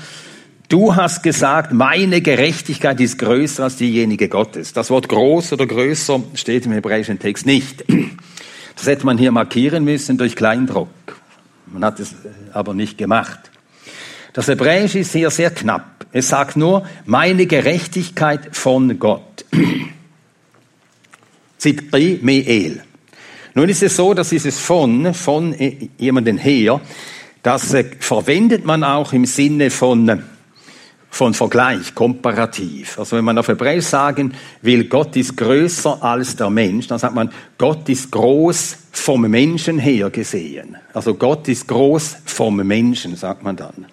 du 0.68 0.96
hast 0.96 1.24
gesagt, 1.24 1.72
meine 1.72 2.20
Gerechtigkeit 2.20 3.00
ist 3.00 3.18
größer 3.20 3.64
als 3.64 3.78
diejenige 3.78 4.28
Gottes. 4.28 4.74
Das 4.74 4.90
Wort 4.90 5.08
groß 5.08 5.54
oder 5.54 5.66
größer 5.66 6.22
steht 6.34 6.66
im 6.66 6.74
hebräischen 6.74 7.20
Text 7.20 7.46
nicht. 7.46 7.86
Das 8.75 8.86
hätte 8.86 9.06
man 9.06 9.18
hier 9.18 9.32
markieren 9.32 9.86
müssen 9.86 10.18
durch 10.18 10.36
Kleindruck. 10.36 10.90
Man 11.67 11.84
hat 11.84 12.00
es 12.00 12.15
aber 12.53 12.74
nicht 12.74 12.98
gemacht. 12.98 13.39
Das 14.34 14.48
Hebräische 14.48 15.00
ist 15.00 15.13
hier 15.13 15.29
sehr 15.29 15.51
knapp. 15.51 16.05
Es 16.12 16.29
sagt 16.29 16.57
nur, 16.57 16.86
meine 17.05 17.45
Gerechtigkeit 17.45 18.55
von 18.55 19.00
Gott. 19.00 19.45
Zitri 21.57 22.19
Meel. 22.22 22.84
Nun 23.53 23.69
ist 23.69 23.81
es 23.81 23.95
so, 23.95 24.13
dass 24.13 24.29
dieses 24.29 24.60
von, 24.60 25.13
von 25.13 25.55
jemanden 25.98 26.38
her, 26.38 26.81
das 27.41 27.74
äh, 27.74 27.86
verwendet 28.00 28.65
man 28.65 28.84
auch 28.84 29.13
im 29.13 29.25
Sinne 29.25 29.69
von, 29.69 30.24
von 31.15 31.34
Vergleich, 31.34 31.95
komparativ. 31.95 33.00
Also 33.00 33.15
wenn 33.15 33.24
man 33.24 33.38
auf 33.38 33.48
Hebräisch 33.48 33.86
sagen 33.86 34.34
will, 34.62 34.84
Gott 34.84 35.15
ist 35.15 35.38
größer 35.38 36.03
als 36.03 36.36
der 36.36 36.50
Mensch, 36.50 36.88
dann 36.88 37.00
sagt 37.00 37.15
man, 37.15 37.31
Gott 37.57 37.88
ist 37.88 38.12
groß 38.12 38.75
vom 38.91 39.22
Menschen 39.22 39.79
her 39.79 40.10
gesehen. 40.10 40.75
Also 40.93 41.13
Gott 41.13 41.48
ist 41.48 41.69
groß 41.69 42.17
vom 42.25 42.57
Menschen, 42.57 43.15
sagt 43.15 43.43
man 43.43 43.55
dann. 43.55 43.86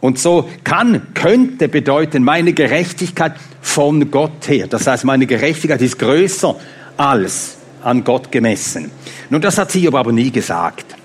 Und 0.00 0.18
so 0.18 0.50
kann, 0.64 1.14
könnte 1.14 1.68
bedeuten, 1.68 2.24
meine 2.24 2.52
Gerechtigkeit 2.52 3.34
von 3.60 4.10
Gott 4.10 4.48
her. 4.48 4.66
Das 4.66 4.88
heißt, 4.88 5.04
meine 5.04 5.26
Gerechtigkeit 5.26 5.80
ist 5.80 6.00
größer 6.00 6.56
als 6.96 7.58
an 7.84 8.02
Gott 8.02 8.32
gemessen. 8.32 8.90
Nun, 9.28 9.40
das 9.40 9.56
hat 9.56 9.70
Hiob 9.70 9.94
aber 9.94 10.10
nie 10.10 10.32
gesagt. 10.32 10.96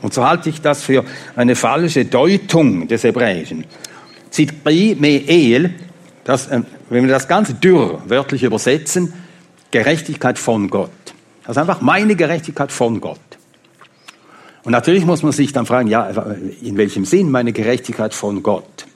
Und 0.00 0.14
so 0.14 0.26
halte 0.26 0.48
ich 0.48 0.62
das 0.62 0.82
für 0.82 1.04
eine 1.34 1.54
falsche 1.54 2.06
Deutung 2.06 2.88
des 2.88 3.04
Hebräischen. 3.04 3.66
Zitri 4.30 4.96
me'el, 4.98 5.70
das, 6.24 6.48
äh, 6.48 6.62
wenn 6.90 7.04
wir 7.04 7.12
das 7.12 7.28
ganz 7.28 7.58
dürr 7.60 8.02
wörtlich 8.06 8.42
übersetzen, 8.42 9.12
Gerechtigkeit 9.70 10.38
von 10.38 10.70
Gott. 10.70 10.90
Das 11.44 11.56
ist 11.56 11.60
einfach 11.60 11.80
meine 11.80 12.16
Gerechtigkeit 12.16 12.72
von 12.72 13.00
Gott. 13.00 13.20
Und 14.64 14.72
natürlich 14.72 15.06
muss 15.06 15.22
man 15.22 15.30
sich 15.32 15.52
dann 15.52 15.64
fragen, 15.64 15.88
ja, 15.88 16.08
in 16.60 16.76
welchem 16.76 17.04
Sinn 17.04 17.30
meine 17.30 17.52
Gerechtigkeit 17.52 18.14
von 18.14 18.42
Gott? 18.42 18.86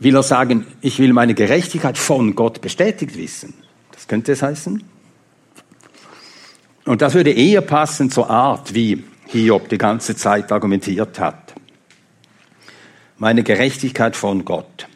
Will 0.00 0.16
er 0.16 0.24
sagen, 0.24 0.66
ich 0.80 0.98
will 0.98 1.12
meine 1.12 1.34
Gerechtigkeit 1.34 1.96
von 1.96 2.34
Gott 2.34 2.60
bestätigt 2.60 3.16
wissen? 3.16 3.54
Das 3.92 4.08
könnte 4.08 4.32
es 4.32 4.42
heißen. 4.42 4.82
Und 6.84 7.00
das 7.00 7.14
würde 7.14 7.30
eher 7.30 7.60
passen 7.60 8.10
zur 8.10 8.28
Art, 8.28 8.74
wie 8.74 9.04
Hiob 9.26 9.68
die 9.68 9.78
ganze 9.78 10.16
Zeit 10.16 10.50
argumentiert 10.50 11.18
hat. 11.20 11.54
Meine 13.24 13.42
Gerechtigkeit 13.42 14.16
von 14.16 14.44
Gott. 14.44 14.86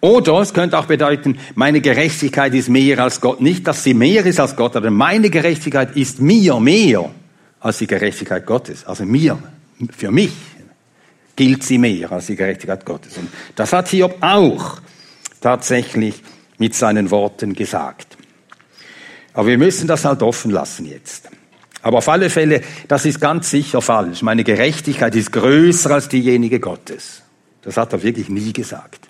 Oder 0.00 0.40
es 0.40 0.54
könnte 0.54 0.78
auch 0.78 0.86
bedeuten, 0.86 1.38
meine 1.54 1.82
Gerechtigkeit 1.82 2.54
ist 2.54 2.70
mehr 2.70 3.00
als 3.00 3.20
Gott. 3.20 3.42
Nicht, 3.42 3.66
dass 3.66 3.84
sie 3.84 3.92
mehr 3.92 4.24
ist 4.24 4.40
als 4.40 4.56
Gott, 4.56 4.76
aber 4.76 4.90
meine 4.90 5.28
Gerechtigkeit 5.28 5.94
ist 5.94 6.22
mir 6.22 6.58
mehr 6.58 7.10
als 7.60 7.76
die 7.76 7.86
Gerechtigkeit 7.86 8.46
Gottes. 8.46 8.86
Also 8.86 9.04
mir, 9.04 9.38
für 9.94 10.10
mich 10.10 10.32
gilt 11.36 11.64
sie 11.64 11.76
mehr 11.76 12.10
als 12.10 12.28
die 12.28 12.36
Gerechtigkeit 12.36 12.86
Gottes. 12.86 13.18
Und 13.18 13.28
das 13.56 13.74
hat 13.74 13.88
Hiob 13.88 14.16
auch 14.22 14.80
tatsächlich 15.42 16.22
mit 16.56 16.74
seinen 16.74 17.10
Worten 17.10 17.52
gesagt. 17.52 18.16
Aber 19.34 19.48
wir 19.48 19.58
müssen 19.58 19.86
das 19.86 20.06
halt 20.06 20.22
offen 20.22 20.50
lassen 20.50 20.86
jetzt. 20.86 21.28
Aber 21.82 21.98
auf 21.98 22.08
alle 22.08 22.30
Fälle, 22.30 22.62
das 22.88 23.04
ist 23.04 23.20
ganz 23.20 23.50
sicher 23.50 23.80
falsch. 23.80 24.22
Meine 24.22 24.44
Gerechtigkeit 24.44 25.14
ist 25.14 25.32
größer 25.32 25.90
als 25.90 26.08
diejenige 26.08 26.60
Gottes. 26.60 27.22
Das 27.62 27.76
hat 27.76 27.92
er 27.92 28.02
wirklich 28.02 28.28
nie 28.28 28.52
gesagt. 28.52 29.08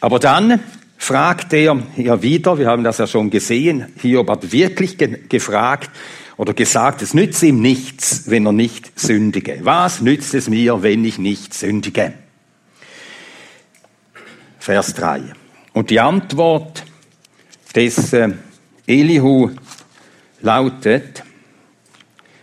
Aber 0.00 0.18
dann 0.18 0.60
fragt 0.98 1.52
er 1.52 1.82
ja 1.96 2.22
wieder, 2.22 2.58
wir 2.58 2.68
haben 2.68 2.84
das 2.84 2.98
ja 2.98 3.06
schon 3.06 3.30
gesehen, 3.30 3.92
Hiob 4.00 4.28
hat 4.30 4.52
wirklich 4.52 4.98
ge 4.98 5.20
gefragt 5.28 5.90
oder 6.36 6.52
gesagt, 6.52 7.00
es 7.02 7.14
nützt 7.14 7.42
ihm 7.42 7.60
nichts, 7.60 8.28
wenn 8.30 8.44
er 8.46 8.52
nicht 8.52 8.98
sündige. 8.98 9.60
Was 9.62 10.00
nützt 10.00 10.34
es 10.34 10.48
mir, 10.48 10.82
wenn 10.82 11.04
ich 11.04 11.18
nicht 11.18 11.54
sündige? 11.54 12.12
Vers 14.58 14.94
3. 14.94 15.22
Und 15.72 15.90
die 15.90 16.00
Antwort 16.00 16.84
des 17.76 18.12
äh, 18.14 18.30
Elihu 18.86 19.50
lautet, 20.40 21.22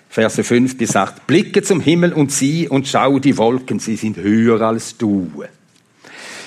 Verse 0.07 0.43
5 0.43 0.77
bis 0.77 0.95
8, 0.95 1.25
blicke 1.25 1.63
zum 1.63 1.81
Himmel 1.81 2.13
und 2.13 2.31
sieh 2.31 2.69
und 2.69 2.87
schau 2.87 3.17
die 3.17 3.35
Wolken, 3.37 3.79
sie 3.79 3.95
sind 3.95 4.17
höher 4.17 4.61
als 4.61 4.95
du. 4.95 5.43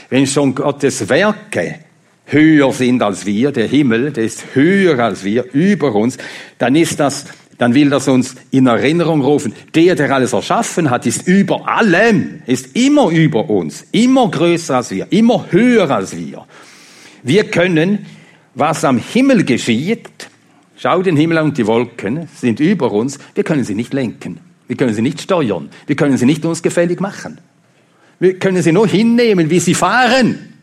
Wenn 0.09 0.27
schon 0.29 0.55
Gottes 0.55 1.09
Werke 1.09 1.81
höher 2.27 2.73
sind 2.73 3.03
als 3.03 3.27
wir, 3.27 3.51
der 3.51 3.67
Himmel, 3.67 4.13
der 4.13 4.25
ist 4.25 4.55
höher 4.55 4.99
als 5.01 5.25
wir, 5.25 5.53
über 5.53 5.93
uns, 5.97 6.17
dann 6.59 6.77
ist 6.77 7.01
das, 7.01 7.27
dann 7.59 7.75
will 7.75 7.91
das 7.91 8.07
uns 8.07 8.37
in 8.53 8.69
Erinnerung 8.69 9.21
rufen. 9.23 9.53
Der, 9.75 9.97
der 9.97 10.15
alles 10.15 10.33
erschaffen 10.33 10.91
hat, 10.91 11.05
ist 11.07 11.27
über 11.27 11.69
allem, 11.69 12.43
ist 12.47 12.77
immer 12.77 13.11
über 13.11 13.51
uns, 13.51 13.85
immer 13.91 14.31
größer 14.31 14.77
als 14.77 14.93
wir, 14.93 15.09
immer 15.11 15.47
höher 15.51 15.91
als 15.91 16.17
wir. 16.17 16.47
Wir 17.25 17.51
können, 17.51 18.07
was 18.57 18.85
am 18.85 18.99
Himmel 18.99 19.45
geschieht, 19.45 20.29
schau 20.77 21.03
den 21.03 21.17
Himmel 21.17 21.39
an 21.39 21.45
und 21.47 21.59
die 21.59 21.67
Wolken 21.67 22.29
sind 22.35 22.59
über 22.59 22.91
uns, 22.91 23.19
wir 23.35 23.45
können 23.45 23.65
sie 23.65 23.75
nicht 23.75 23.93
lenken. 23.93 24.41
Wir 24.67 24.77
können 24.77 24.95
sie 24.95 25.03
nicht 25.03 25.21
steuern. 25.21 25.71
Wir 25.87 25.95
können 25.95 26.17
sie 26.17 26.27
nicht 26.27 26.45
uns 26.45 26.63
gefällig 26.63 27.01
machen. 27.01 27.39
Wir 28.19 28.39
können 28.39 28.63
sie 28.63 28.73
nur 28.73 28.89
hinnehmen, 28.89 29.51
wie 29.51 29.61
sie 29.61 29.75
fahren. 29.75 30.55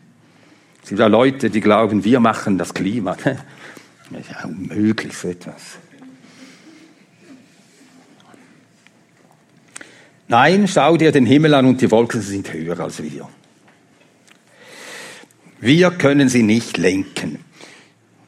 Es 0.82 0.90
gibt 0.90 1.00
ja 1.00 1.06
Leute, 1.06 1.48
die 1.48 1.60
glauben, 1.60 2.04
wir 2.04 2.20
machen 2.20 2.58
das 2.58 2.74
Klima. 2.74 3.16
Das 4.10 4.20
ist 4.20 4.30
ja 4.30 4.44
unmöglich, 4.44 5.16
so 5.16 5.28
etwas. 5.28 5.78
Nein, 10.28 10.68
schau 10.68 10.98
dir 10.98 11.10
den 11.10 11.24
Himmel 11.24 11.54
an 11.54 11.64
und 11.64 11.80
die 11.80 11.90
Wolken 11.90 12.20
sind 12.20 12.52
höher 12.52 12.78
als 12.78 13.02
wir. 13.02 13.28
Wir 15.58 15.90
können 15.92 16.28
sie 16.28 16.42
nicht 16.42 16.76
lenken. 16.76 17.38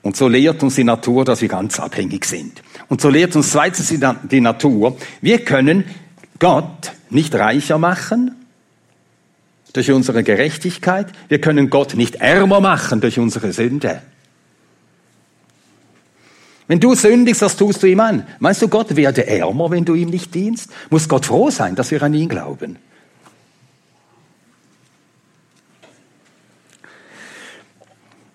Und 0.06 0.16
so 0.16 0.28
lehrt 0.28 0.62
uns 0.62 0.76
die 0.76 0.84
Natur, 0.84 1.25
dass 1.25 1.40
wir 1.40 1.48
ganz 1.48 1.80
abhängig 1.80 2.26
sind. 2.26 2.62
Und 2.88 3.00
so 3.00 3.08
lehrt 3.08 3.34
uns 3.34 3.50
zweitens 3.50 3.92
die 4.30 4.40
Natur, 4.40 4.96
wir 5.20 5.44
können 5.44 5.82
Gott 6.38 6.92
nicht 7.10 7.34
reicher 7.34 7.76
machen 7.76 8.36
durch 9.72 9.90
unsere 9.90 10.22
Gerechtigkeit. 10.22 11.08
Wir 11.26 11.40
können 11.40 11.70
Gott 11.70 11.96
nicht 11.96 12.14
ärmer 12.20 12.60
machen 12.60 13.00
durch 13.00 13.18
unsere 13.18 13.52
Sünde. 13.52 14.00
Wenn 16.68 16.78
du 16.78 16.94
sündigst, 16.94 17.42
was 17.42 17.56
tust 17.56 17.82
du 17.82 17.88
ihm 17.88 17.98
an? 17.98 18.28
Meinst 18.38 18.62
du, 18.62 18.68
Gott 18.68 18.94
werde 18.94 19.26
ärmer, 19.26 19.72
wenn 19.72 19.84
du 19.84 19.94
ihm 19.94 20.10
nicht 20.10 20.32
dienst? 20.36 20.70
Muss 20.88 21.08
Gott 21.08 21.26
froh 21.26 21.50
sein, 21.50 21.75
dass 21.75 21.90
wir 21.90 22.00
an 22.04 22.14
ihn 22.14 22.28
glauben? 22.28 22.78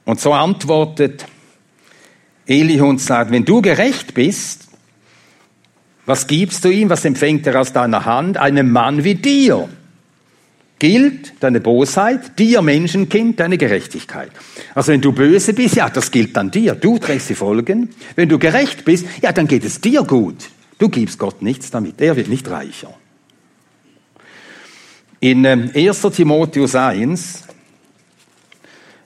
Und 0.04 0.20
so 0.20 0.34
antwortet 0.34 1.26
Elihu 2.52 2.88
und 2.88 3.00
sagt, 3.00 3.32
wenn 3.32 3.46
du 3.46 3.62
gerecht 3.62 4.14
bist, 4.14 4.68
was 6.06 6.28
gibst 6.28 6.66
du 6.66 6.70
ihm, 6.70 6.90
was 6.90 7.06
empfängt 7.06 7.48
er 7.48 7.60
aus 7.60 7.74
deiner 7.74 8.06
Hand? 8.06 8.38
Einem 8.38 8.72
Mann 8.72 9.04
wie 9.04 9.16
dir 9.16 9.70
gilt 10.82 11.34
deine 11.44 11.60
Bosheit, 11.60 12.40
dir 12.40 12.64
Menschenkind 12.64 13.40
deine 13.40 13.60
Gerechtigkeit. 13.60 14.32
Also 14.74 14.92
wenn 14.92 15.00
du 15.00 15.12
böse 15.12 15.54
bist, 15.54 15.76
ja, 15.76 15.88
das 15.90 16.10
gilt 16.10 16.36
dann 16.36 16.50
dir. 16.50 16.74
Du 16.74 16.98
trägst 16.98 17.30
die 17.30 17.36
Folgen. 17.36 17.90
Wenn 18.16 18.28
du 18.28 18.40
gerecht 18.40 18.84
bist, 18.84 19.06
ja, 19.22 19.32
dann 19.32 19.48
geht 19.48 19.64
es 19.64 19.80
dir 19.80 20.02
gut. 20.02 20.50
Du 20.80 20.90
gibst 20.90 21.20
Gott 21.20 21.44
nichts 21.44 21.70
damit. 21.70 22.02
Er 22.02 22.16
wird 22.16 22.30
nicht 22.30 22.50
reicher. 22.50 22.92
In 25.20 25.46
1. 25.46 25.76
Ähm, 25.76 26.12
Timotheus 26.12 26.74
1, 26.74 27.44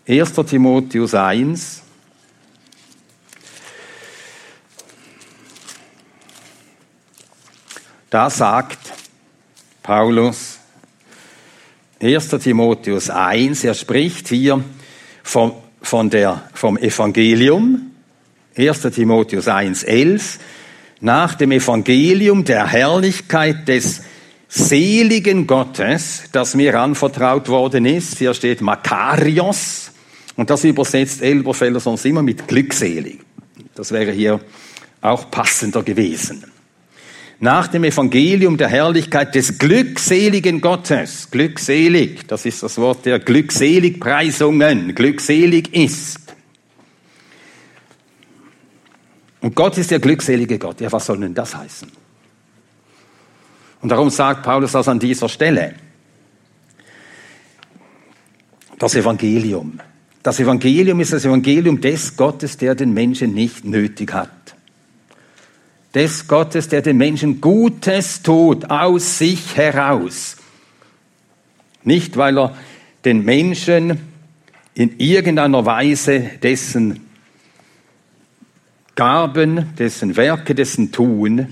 1. 0.07 0.33
Timotheus 0.47 1.13
1, 1.13 1.81
da 8.15 8.29
sagt 8.29 8.93
Paulus, 9.83 10.57
1. 11.99 12.29
Timotheus 12.29 13.09
1, 13.09 13.65
er 13.65 13.73
spricht 13.73 14.29
hier 14.29 14.63
vom, 15.21 15.51
von 15.81 16.09
der, 16.09 16.49
vom 16.53 16.77
Evangelium, 16.77 17.91
1. 18.55 18.83
Timotheus 18.83 19.49
1, 19.49 19.83
11, 19.83 20.39
nach 21.01 21.35
dem 21.35 21.51
Evangelium 21.51 22.45
der 22.45 22.65
Herrlichkeit 22.67 23.67
des 23.67 24.03
seligen 24.47 25.45
Gottes, 25.45 26.23
das 26.31 26.55
mir 26.55 26.79
anvertraut 26.79 27.49
worden 27.49 27.85
ist. 27.85 28.17
Hier 28.17 28.33
steht 28.33 28.61
Makarios 28.61 29.91
und 30.37 30.49
das 30.49 30.63
übersetzt 30.63 31.21
Elberfeller 31.21 31.81
sonst 31.81 32.05
immer 32.05 32.21
mit 32.21 32.47
glückselig. 32.47 33.19
Das 33.75 33.91
wäre 33.91 34.13
hier 34.13 34.39
auch 35.01 35.29
passender 35.29 35.83
gewesen 35.83 36.54
nach 37.39 37.67
dem 37.67 37.83
Evangelium 37.83 38.57
der 38.57 38.69
Herrlichkeit 38.69 39.35
des 39.35 39.57
glückseligen 39.57 40.61
Gottes. 40.61 41.29
Glückselig, 41.31 42.25
das 42.27 42.45
ist 42.45 42.63
das 42.63 42.77
Wort 42.77 43.05
der 43.05 43.19
Glückseligpreisungen. 43.19 44.95
Glückselig 44.95 45.73
ist. 45.73 46.33
Und 49.41 49.55
Gott 49.55 49.77
ist 49.77 49.91
der 49.91 49.99
glückselige 49.99 50.57
Gott. 50.57 50.81
Ja, 50.81 50.91
was 50.91 51.05
soll 51.05 51.19
denn 51.19 51.33
das 51.33 51.55
heißen? 51.55 51.91
Und 53.81 53.89
darum 53.89 54.09
sagt 54.09 54.43
Paulus 54.43 54.71
das 54.71 54.87
an 54.87 54.99
dieser 54.99 55.29
Stelle. 55.29 55.75
Das 58.79 58.95
Evangelium. 58.95 59.79
Das 60.23 60.39
Evangelium 60.39 60.99
ist 61.01 61.13
das 61.13 61.25
Evangelium 61.25 61.79
des 61.79 62.17
Gottes, 62.17 62.57
der 62.57 62.73
den 62.73 62.93
Menschen 62.93 63.33
nicht 63.33 63.63
nötig 63.63 64.11
hat 64.13 64.54
des 65.95 66.27
Gottes, 66.27 66.67
der 66.67 66.81
den 66.81 66.97
Menschen 66.97 67.39
Gutes 67.41 68.21
tut, 68.21 68.69
aus 68.69 69.17
sich 69.17 69.55
heraus. 69.55 70.35
Nicht, 71.83 72.17
weil 72.17 72.37
er 72.37 72.55
den 73.05 73.23
Menschen 73.23 73.99
in 74.73 74.99
irgendeiner 74.99 75.65
Weise 75.65 76.31
dessen 76.43 76.99
Gaben, 78.95 79.73
dessen 79.77 80.15
Werke, 80.15 80.53
dessen 80.53 80.91
Tun 80.91 81.47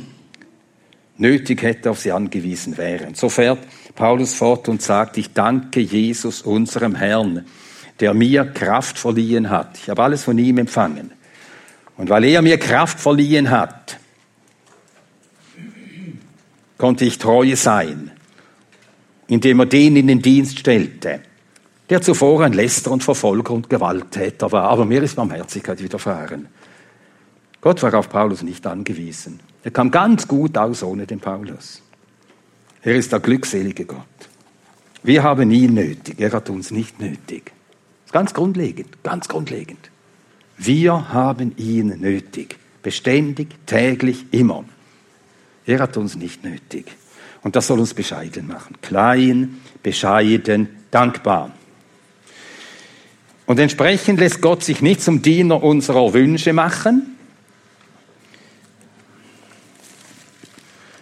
nötig 1.18 1.62
hätte, 1.62 1.92
auf 1.92 2.00
sie 2.00 2.12
angewiesen 2.12 2.78
wären. 2.78 3.16
So 3.16 3.30
fährt 3.30 3.60
Paulus 3.96 4.34
fort 4.34 4.68
und 4.68 4.82
sagt, 4.82 5.18
ich 5.18 5.34
danke 5.34 5.80
Jesus, 5.80 6.42
unserem 6.42 6.96
Herrn, 6.96 7.46
der 8.00 8.14
mir 8.14 8.46
Kraft 8.46 8.98
verliehen 8.98 9.50
hat. 9.50 9.78
Ich 9.78 9.90
habe 9.90 10.04
alles 10.04 10.24
von 10.24 10.38
ihm 10.38 10.58
empfangen. 10.58 11.12
Und 11.96 12.10
weil 12.10 12.24
er 12.24 12.42
mir 12.42 12.58
Kraft 12.58 13.00
verliehen 13.00 13.52
hat, 13.52 14.00
konnte 16.84 17.06
ich 17.06 17.18
treu 17.18 17.56
sein, 17.56 18.12
indem 19.28 19.62
er 19.62 19.68
den 19.68 19.96
in 19.96 20.08
den 20.08 20.22
Dienst 20.22 20.60
stellte, 20.60 21.22
der 21.90 22.02
zuvor 22.02 22.44
ein 22.44 22.52
Läster 22.52 22.92
und 22.92 23.06
Verfolger 23.06 23.54
und 23.54 23.70
Gewalttäter 23.70 24.52
war. 24.52 24.64
Aber 24.64 24.84
mir 24.84 25.02
ist 25.02 25.16
Barmherzigkeit 25.16 25.82
widerfahren. 25.82 26.50
Gott 27.62 27.82
war 27.84 27.94
auf 27.94 28.10
Paulus 28.10 28.42
nicht 28.42 28.68
angewiesen. 28.68 29.40
Er 29.64 29.72
kam 29.72 29.92
ganz 29.92 30.28
gut 30.28 30.58
aus 30.58 30.84
ohne 30.84 31.08
den 31.08 31.22
Paulus. 31.22 31.82
Er 32.82 32.96
ist 32.98 33.14
der 33.14 33.22
glückselige 33.22 33.86
Gott. 33.86 34.30
Wir 35.04 35.24
haben 35.24 35.52
ihn 35.52 35.76
nötig, 35.76 36.20
er 36.20 36.34
hat 36.34 36.50
uns 36.50 36.70
nicht 36.70 37.00
nötig. 37.00 37.54
Ganz 38.12 38.34
grundlegend, 38.34 39.02
ganz 39.04 39.30
grundlegend. 39.30 39.90
Wir 40.58 41.14
haben 41.14 41.54
ihn 41.56 42.02
nötig, 42.02 42.58
beständig, 42.82 43.48
täglich, 43.68 44.26
immer. 44.32 44.66
Er 45.66 45.80
hat 45.80 45.98
uns 45.98 46.16
nicht 46.16 46.44
nötig. 46.44 46.86
Und 47.42 47.56
das 47.56 47.68
soll 47.68 47.80
uns 47.80 47.94
bescheiden 47.94 48.48
machen. 48.48 48.78
Klein, 48.82 49.60
bescheiden, 49.82 50.70
dankbar. 50.92 51.52
Und 53.46 53.60
entsprechend 53.60 54.20
lässt 54.20 54.42
Gott 54.42 54.64
sich 54.64 54.82
nicht 54.82 55.02
zum 55.02 55.22
Diener 55.22 55.62
unserer 55.62 56.14
Wünsche 56.14 56.54
machen. 56.54 57.18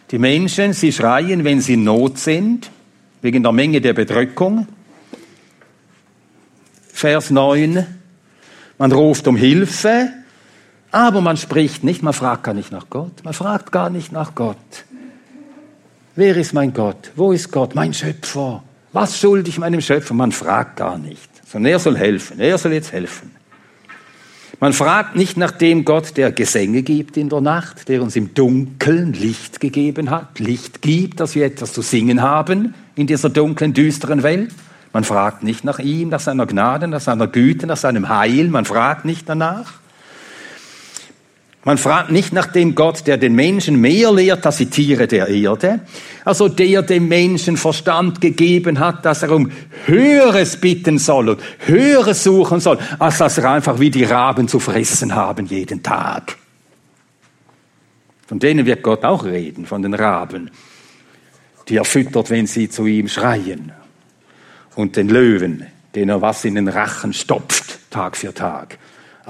Die 0.10 0.18
Menschen, 0.18 0.74
sie 0.74 0.92
schreien, 0.92 1.44
wenn 1.44 1.62
sie 1.62 1.76
in 1.76 1.84
Not 1.84 2.18
sind, 2.18 2.70
wegen 3.22 3.44
der 3.44 3.52
Menge 3.52 3.80
der 3.80 3.94
Bedrückung. 3.94 4.68
Vers 6.92 7.30
9. 7.30 7.86
Man 8.78 8.92
ruft 8.92 9.28
um 9.28 9.38
Hilfe, 9.38 10.12
aber 10.92 11.22
man 11.22 11.38
spricht 11.38 11.84
nicht, 11.84 12.04
man 12.04 12.14
fragt 12.14 12.44
gar 12.44 12.54
nicht 12.54 12.72
nach 12.72 12.90
Gott. 12.90 13.24
Man 13.24 13.34
fragt 13.34 13.72
gar 13.72 13.90
nicht 13.90 14.12
nach 14.12 14.36
Gott. 14.36 14.58
Wer 16.16 16.36
ist 16.36 16.54
mein 16.54 16.74
Gott? 16.74 17.12
Wo 17.16 17.32
ist 17.32 17.52
Gott? 17.52 17.76
Mein 17.76 17.94
Schöpfer. 17.94 18.64
Was 18.92 19.18
schulde 19.18 19.50
ich 19.50 19.58
meinem 19.58 19.80
Schöpfer? 19.80 20.14
Man 20.14 20.34
fragt 20.34 20.76
gar 20.76 20.98
nicht, 20.98 21.30
sondern 21.48 21.72
er 21.72 21.80
soll 21.80 21.98
helfen. 21.98 22.40
Er 22.40 22.58
soll 22.58 22.74
jetzt 22.74 22.92
helfen. 22.92 23.32
Man 24.60 24.74
fragt 24.74 25.16
nicht 25.16 25.38
nach 25.38 25.52
dem 25.52 25.86
Gott, 25.86 26.18
der 26.18 26.32
Gesänge 26.32 26.84
gibt 26.84 27.18
in 27.18 27.30
der 27.30 27.42
Nacht, 27.42 27.88
der 27.88 28.04
uns 28.04 28.16
im 28.16 28.36
Dunkeln 28.36 29.14
Licht 29.14 29.60
gegeben 29.60 30.12
hat, 30.12 30.38
Licht 30.38 30.84
gibt, 30.84 31.20
dass 31.20 31.34
wir 31.34 31.46
etwas 31.46 31.74
zu 31.74 31.82
singen 31.82 32.22
haben 32.22 32.76
in 32.96 33.08
dieser 33.08 33.30
dunklen, 33.30 33.74
düsteren 33.74 34.22
Welt. 34.22 34.54
Man 34.94 35.04
fragt 35.04 35.42
nicht 35.42 35.64
nach 35.64 35.80
ihm, 35.80 36.10
nach 36.10 36.20
seiner 36.20 36.46
Gnade, 36.46 36.88
nach 36.88 37.02
seiner 37.02 37.26
Güte, 37.26 37.66
nach 37.66 37.78
seinem 37.78 38.10
Heil. 38.10 38.50
Man 38.50 38.66
fragt 38.66 39.06
nicht 39.06 39.28
danach. 39.28 39.81
Man 41.64 41.78
fragt 41.78 42.10
nicht 42.10 42.34
nach 42.34 42.48
dem 42.48 42.74
Gott, 42.74 43.06
der 43.06 43.18
den 43.18 43.36
Menschen 43.36 43.80
mehr 43.80 44.12
lehrt 44.12 44.46
als 44.48 44.58
die 44.58 44.66
Tiere 44.66 45.08
der 45.08 45.28
Erde, 45.28 45.82
also 46.26 46.48
der 46.48 46.82
dem 46.82 47.08
Menschen 47.08 47.56
Verstand 47.56 48.20
gegeben 48.20 48.80
hat, 48.80 49.06
dass 49.06 49.22
er 49.22 49.32
um 49.32 49.52
Höheres 49.86 50.58
bitten 50.58 50.98
soll 50.98 51.30
und 51.30 51.42
Höheres 51.60 52.24
suchen 52.24 52.60
soll, 52.60 52.80
als 52.98 53.20
dass 53.20 53.38
er 53.38 53.52
einfach 53.52 53.80
wie 53.80 53.92
die 53.92 54.06
Raben 54.06 54.48
zu 54.48 54.60
fressen 54.60 55.14
haben 55.14 55.46
jeden 55.46 55.84
Tag. 55.84 56.36
Von 58.26 58.40
denen 58.40 58.66
wird 58.66 58.82
Gott 58.82 59.04
auch 59.04 59.24
reden, 59.24 59.68
von 59.68 59.84
den 59.84 59.94
Raben, 59.94 60.50
die 61.68 61.78
er 61.78 61.86
füttert, 61.86 62.32
wenn 62.32 62.48
sie 62.48 62.70
zu 62.70 62.88
ihm 62.88 63.08
schreien. 63.08 63.72
Und 64.74 64.96
den 64.96 65.10
Löwen, 65.10 65.68
den 65.94 66.10
er 66.10 66.22
was 66.22 66.44
in 66.44 66.56
den 66.56 66.70
Rachen 66.70 67.14
stopft, 67.14 67.92
Tag 67.92 68.18
für 68.18 68.34
Tag. 68.34 68.80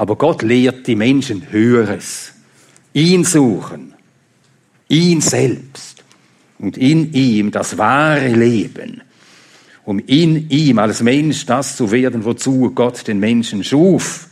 Aber 0.02 0.16
Gott 0.16 0.42
lehrt 0.42 0.88
die 0.88 0.96
Menschen 0.96 1.52
Höheres. 1.52 2.34
Ihn 2.92 3.24
suchen. 3.24 3.94
Ihn 4.88 5.22
selbst. 5.22 6.04
Und 6.58 6.76
in 6.76 7.14
ihm 7.14 7.52
das 7.52 7.78
wahre 7.78 8.30
Leben. 8.30 9.04
Um 9.86 10.00
in 10.00 10.50
ihm 10.50 10.80
als 10.80 11.04
Mensch 11.04 11.46
das 11.46 11.78
zu 11.78 11.92
werden, 11.92 12.26
wozu 12.26 12.72
Gott 12.74 13.08
den 13.08 13.20
Menschen 13.20 13.64
schuf. 13.64 14.28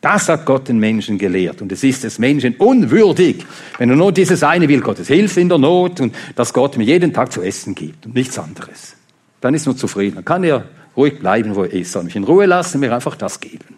Das 0.00 0.28
hat 0.28 0.46
Gott 0.46 0.66
den 0.66 0.80
Menschen 0.80 1.16
gelehrt. 1.16 1.62
Und 1.62 1.70
es 1.70 1.84
ist 1.84 2.02
des 2.02 2.18
Menschen 2.18 2.56
unwürdig, 2.56 3.46
wenn 3.78 3.88
er 3.88 3.94
nur 3.94 4.10
dieses 4.10 4.42
eine 4.42 4.66
will, 4.66 4.80
Gottes 4.80 5.06
Hilfe 5.06 5.40
in 5.40 5.48
der 5.48 5.58
Not 5.58 6.00
und 6.00 6.12
dass 6.34 6.52
Gott 6.52 6.76
mir 6.76 6.82
jeden 6.82 7.12
Tag 7.12 7.32
zu 7.32 7.40
essen 7.40 7.76
gibt 7.76 8.04
und 8.04 8.16
nichts 8.16 8.36
anderes. 8.36 8.96
Dann 9.40 9.54
ist 9.54 9.68
er 9.68 9.76
zufrieden. 9.76 10.16
Dann 10.16 10.24
kann 10.24 10.42
er 10.42 10.64
ruhig 10.96 11.20
bleiben, 11.20 11.54
wo 11.54 11.62
er 11.62 11.72
ist. 11.72 11.92
Soll 11.92 12.02
mich 12.02 12.16
in 12.16 12.24
Ruhe 12.24 12.46
lassen, 12.46 12.80
mir 12.80 12.92
einfach 12.92 13.14
das 13.14 13.38
geben. 13.38 13.71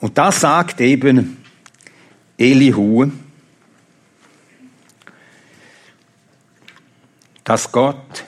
Und 0.00 0.18
das 0.18 0.40
sagt 0.40 0.80
eben 0.80 1.42
Elihu, 2.38 3.10
dass 7.44 7.72
Gott 7.72 8.24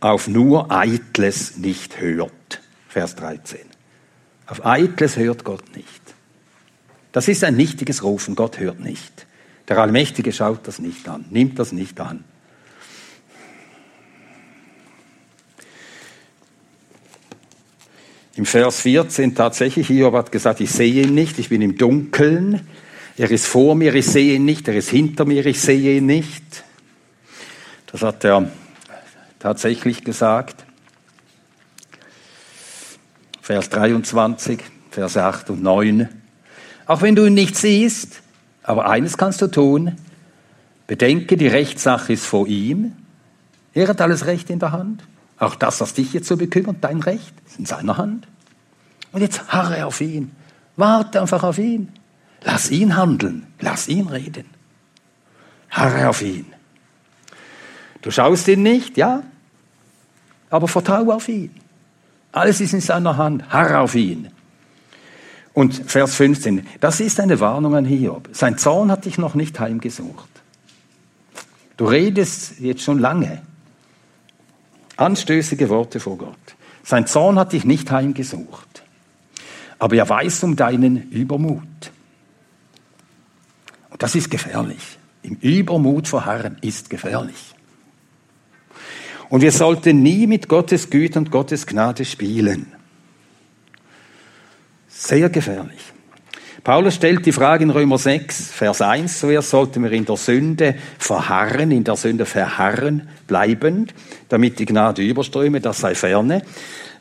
auf 0.00 0.26
nur 0.26 0.70
Eitles 0.72 1.58
nicht 1.58 2.00
hört. 2.00 2.60
Vers 2.88 3.14
13. 3.16 3.60
Auf 4.46 4.64
Eitles 4.64 5.16
hört 5.16 5.44
Gott 5.44 5.76
nicht. 5.76 6.00
Das 7.12 7.28
ist 7.28 7.44
ein 7.44 7.56
nichtiges 7.56 8.02
Rufen, 8.02 8.34
Gott 8.34 8.58
hört 8.58 8.80
nicht. 8.80 9.26
Der 9.68 9.78
Allmächtige 9.78 10.32
schaut 10.32 10.66
das 10.66 10.78
nicht 10.78 11.08
an, 11.08 11.26
nimmt 11.30 11.58
das 11.58 11.72
nicht 11.72 12.00
an. 12.00 12.24
Im 18.40 18.46
Vers 18.46 18.80
14 18.80 19.34
tatsächlich, 19.34 19.88
Hiob 19.88 20.14
hat 20.14 20.32
gesagt, 20.32 20.62
ich 20.62 20.70
sehe 20.70 21.02
ihn 21.02 21.14
nicht, 21.14 21.38
ich 21.38 21.50
bin 21.50 21.60
im 21.60 21.76
Dunkeln. 21.76 22.66
Er 23.18 23.30
ist 23.30 23.46
vor 23.46 23.74
mir, 23.74 23.94
ich 23.94 24.06
sehe 24.06 24.36
ihn 24.36 24.46
nicht, 24.46 24.66
er 24.66 24.76
ist 24.76 24.88
hinter 24.88 25.26
mir, 25.26 25.44
ich 25.44 25.60
sehe 25.60 25.98
ihn 25.98 26.06
nicht. 26.06 26.64
Das 27.92 28.00
hat 28.00 28.24
er 28.24 28.50
tatsächlich 29.40 30.04
gesagt. 30.04 30.64
Vers 33.42 33.68
23, 33.68 34.60
Vers 34.90 35.18
8 35.18 35.50
und 35.50 35.62
9. 35.62 36.08
Auch 36.86 37.02
wenn 37.02 37.16
du 37.16 37.26
ihn 37.26 37.34
nicht 37.34 37.58
siehst, 37.58 38.22
aber 38.62 38.88
eines 38.88 39.18
kannst 39.18 39.42
du 39.42 39.48
tun. 39.48 39.98
Bedenke, 40.86 41.36
die 41.36 41.48
Rechtssache 41.48 42.14
ist 42.14 42.24
vor 42.24 42.46
ihm. 42.46 42.92
Er 43.74 43.88
hat 43.88 44.00
alles 44.00 44.24
Recht 44.24 44.48
in 44.48 44.60
der 44.60 44.72
Hand. 44.72 45.02
Auch 45.38 45.56
das, 45.56 45.82
was 45.82 45.92
dich 45.92 46.14
jetzt 46.14 46.28
so 46.28 46.38
bekümmert, 46.38 46.76
dein 46.80 47.00
Recht, 47.00 47.34
ist 47.46 47.58
in 47.58 47.66
seiner 47.66 47.98
Hand. 47.98 48.26
Und 49.12 49.22
jetzt 49.22 49.52
harre 49.52 49.86
auf 49.86 50.00
ihn. 50.00 50.32
Warte 50.76 51.20
einfach 51.20 51.42
auf 51.42 51.58
ihn. 51.58 51.92
Lass 52.42 52.70
ihn 52.70 52.96
handeln. 52.96 53.46
Lass 53.60 53.88
ihn 53.88 54.08
reden. 54.08 54.46
Harre 55.70 56.08
auf 56.08 56.22
ihn. 56.22 56.46
Du 58.02 58.10
schaust 58.10 58.48
ihn 58.48 58.62
nicht, 58.62 58.96
ja, 58.96 59.22
aber 60.48 60.68
vertraue 60.68 61.14
auf 61.14 61.28
ihn. 61.28 61.54
Alles 62.32 62.60
ist 62.60 62.72
in 62.72 62.80
seiner 62.80 63.16
Hand. 63.16 63.50
Harre 63.50 63.78
auf 63.78 63.94
ihn. 63.94 64.28
Und 65.52 65.74
Vers 65.74 66.14
15, 66.14 66.66
das 66.80 67.00
ist 67.00 67.20
eine 67.20 67.40
Warnung 67.40 67.74
an 67.74 67.84
Hiob. 67.84 68.30
Sein 68.32 68.56
Zorn 68.56 68.90
hat 68.90 69.04
dich 69.04 69.18
noch 69.18 69.34
nicht 69.34 69.58
heimgesucht. 69.60 70.28
Du 71.76 71.86
redest 71.86 72.60
jetzt 72.60 72.82
schon 72.82 72.98
lange. 72.98 73.42
Anstößige 74.96 75.68
Worte 75.68 75.98
vor 76.00 76.16
Gott. 76.16 76.36
Sein 76.84 77.06
Zorn 77.06 77.38
hat 77.38 77.52
dich 77.52 77.64
nicht 77.64 77.90
heimgesucht 77.90 78.79
aber 79.80 79.96
er 79.96 80.08
weiß 80.08 80.44
um 80.44 80.54
deinen 80.54 81.10
Übermut. 81.10 81.90
Und 83.88 84.02
das 84.02 84.14
ist 84.14 84.30
gefährlich. 84.30 84.98
Im 85.22 85.34
Übermut 85.36 86.06
verharren 86.06 86.58
ist 86.60 86.90
gefährlich. 86.90 87.54
Und 89.30 89.40
wir 89.40 89.52
sollten 89.52 90.02
nie 90.02 90.26
mit 90.26 90.48
Gottes 90.48 90.90
Güte 90.90 91.18
und 91.18 91.30
Gottes 91.30 91.66
Gnade 91.66 92.04
spielen. 92.04 92.72
Sehr 94.88 95.30
gefährlich. 95.30 95.80
Paulus 96.62 96.96
stellt 96.96 97.24
die 97.24 97.32
Frage 97.32 97.64
in 97.64 97.70
Römer 97.70 97.96
6, 97.96 98.50
Vers 98.52 98.82
1, 98.82 99.20
zuerst 99.20 99.50
sollten 99.50 99.82
wir 99.82 99.92
in 99.92 100.04
der 100.04 100.16
Sünde 100.16 100.74
verharren, 100.98 101.70
in 101.70 101.84
der 101.84 101.96
Sünde 101.96 102.26
verharren, 102.26 103.08
bleibend, 103.26 103.94
damit 104.28 104.58
die 104.58 104.66
Gnade 104.66 105.02
überströme, 105.02 105.60
das 105.60 105.78
sei 105.78 105.94
ferne. 105.94 106.42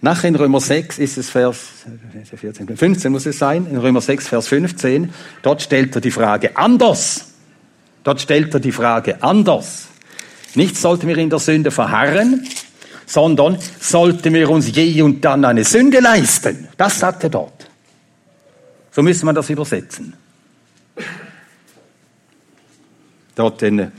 Nachher 0.01 0.29
in 0.29 0.35
Römer 0.35 0.61
6 0.61 0.99
ist 0.99 1.17
es 1.17 1.29
Vers 1.29 1.85
14, 2.33 2.77
15 2.77 3.11
muss 3.11 3.25
es 3.25 3.37
sein, 3.37 3.67
in 3.69 3.77
Römer 3.77 3.99
6, 3.99 4.29
Vers 4.29 4.47
15, 4.47 5.11
dort 5.41 5.61
stellt 5.61 5.93
er 5.95 6.01
die 6.01 6.11
Frage 6.11 6.55
anders. 6.55 7.33
Dort 8.03 8.21
stellt 8.21 8.53
er 8.53 8.61
die 8.61 8.71
Frage 8.71 9.21
anders. 9.21 9.87
Nicht 10.55 10.77
sollten 10.77 11.07
wir 11.07 11.17
in 11.17 11.29
der 11.29 11.39
Sünde 11.39 11.69
verharren, 11.69 12.47
sondern 13.05 13.57
sollten 13.79 14.33
wir 14.33 14.49
uns 14.49 14.73
je 14.73 15.01
und 15.01 15.25
dann 15.25 15.43
eine 15.43 15.65
Sünde 15.65 15.99
leisten. 15.99 16.69
Das 16.77 16.99
sagt 16.99 17.23
er 17.23 17.29
dort. 17.29 17.58
So 18.99 19.03
müsste 19.03 19.25
man 19.25 19.33
das 19.33 19.49
übersetzen. 19.49 20.13
Dort 23.33 23.61
den 23.61 23.79
äh, 23.79 23.89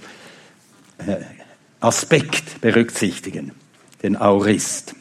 Aspekt 1.80 2.60
berücksichtigen, 2.60 3.52
den 4.02 4.18
Aurist 4.18 4.94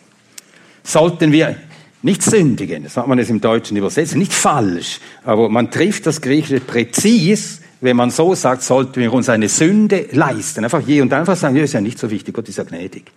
sollten 0.84 1.34
wir 1.34 1.58
nicht 2.02 2.24
sündigen, 2.24 2.84
das 2.86 2.96
hat 2.96 3.10
man 3.10 3.20
es 3.20 3.30
im 3.30 3.42
Deutschen 3.42 3.76
übersetzt, 3.76 4.16
nicht 4.16 4.32
falsch, 4.32 5.02
aber 5.26 5.50
man 5.50 5.70
trifft 5.70 6.06
das 6.06 6.22
Griechische 6.22 6.62
präzis, 6.62 7.60
wenn 7.82 7.98
man 7.98 8.10
so 8.10 8.36
sagt, 8.36 8.64
sollten 8.64 9.02
wir 9.02 9.12
uns 9.12 9.28
eine 9.28 9.50
Sünde 9.50 10.08
leisten. 10.14 10.64
Einfach 10.64 10.80
je 10.80 11.02
und 11.02 11.12
einfach 11.12 11.36
sagen, 11.36 11.58
ja, 11.58 11.64
ist 11.64 11.74
ja 11.74 11.82
nicht 11.82 12.00
so 12.00 12.10
wichtig, 12.10 12.34
Gott 12.34 12.48
ist 12.48 12.58
ja 12.58 12.64
gnädig. 12.64 13.12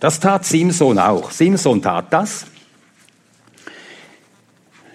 Das 0.00 0.18
tat 0.18 0.44
Simson 0.44 0.98
auch. 0.98 1.30
Simson 1.30 1.80
tat 1.80 2.12
das. 2.12 2.46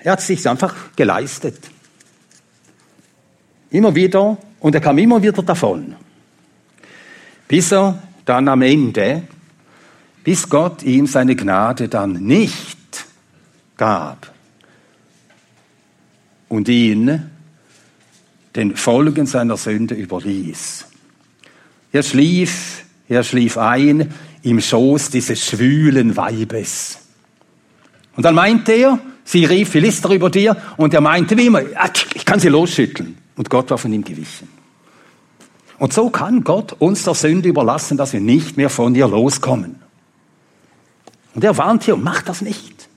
Er 0.03 0.11
hat 0.11 0.19
es 0.19 0.27
sich 0.27 0.47
einfach 0.47 0.75
geleistet. 0.95 1.57
Immer 3.71 3.95
wieder, 3.95 4.37
und 4.59 4.75
er 4.75 4.81
kam 4.81 4.97
immer 4.97 5.21
wieder 5.21 5.41
davon. 5.41 5.95
Bis 7.47 7.71
er 7.71 8.01
dann 8.25 8.47
am 8.47 8.61
Ende 8.61 9.23
bis 10.23 10.47
Gott 10.47 10.83
ihm 10.83 11.05
seine 11.05 11.35
Gnade 11.35 11.89
dann 11.89 12.13
nicht 12.13 13.05
gab 13.75 14.31
und 16.47 16.69
ihn 16.69 17.29
den 18.55 18.75
Folgen 18.75 19.25
seiner 19.25 19.57
Sünde 19.57 19.95
überließ. 19.95 20.85
Er 21.91 22.03
schlief, 22.03 22.85
er 23.09 23.23
schlief 23.23 23.57
ein 23.57 24.13
im 24.43 24.61
Schoß 24.61 25.09
dieses 25.09 25.45
schwülen 25.45 26.15
Weibes. 26.15 26.99
Und 28.15 28.23
dann 28.23 28.35
meinte 28.35 28.71
er, 28.71 28.99
sie 29.23 29.45
rief, 29.45 29.69
Philister 29.69 30.09
über 30.09 30.29
dir, 30.29 30.57
und 30.77 30.93
er 30.93 31.01
meinte 31.01 31.37
wie 31.37 31.47
immer, 31.47 31.61
ich 32.13 32.25
kann 32.25 32.39
sie 32.39 32.49
losschütteln. 32.49 33.17
Und 33.35 33.49
Gott 33.49 33.69
war 33.71 33.77
von 33.77 33.91
ihm 33.91 34.03
gewichen. 34.03 34.47
Und 35.79 35.91
so 35.91 36.09
kann 36.09 36.43
Gott 36.43 36.73
uns 36.79 37.03
der 37.03 37.15
Sünde 37.15 37.49
überlassen, 37.49 37.97
dass 37.97 38.13
wir 38.13 38.21
nicht 38.21 38.57
mehr 38.57 38.69
von 38.69 38.93
ihr 38.95 39.07
loskommen. 39.07 39.79
Und 41.33 41.43
er 41.43 41.57
warnt 41.57 41.83
hier, 41.83 41.97
mach 41.97 42.21
das 42.21 42.41
nicht. 42.41 42.87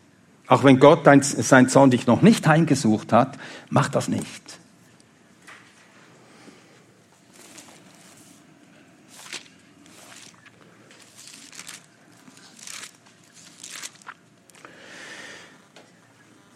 Auch 0.46 0.62
wenn 0.62 0.78
Gott 0.78 1.00
sein 1.22 1.68
Zorn 1.68 1.90
dich 1.90 2.06
noch 2.06 2.22
nicht 2.22 2.46
heimgesucht 2.46 3.12
hat, 3.12 3.38
mach 3.70 3.88
das 3.88 4.08
nicht. 4.08 4.58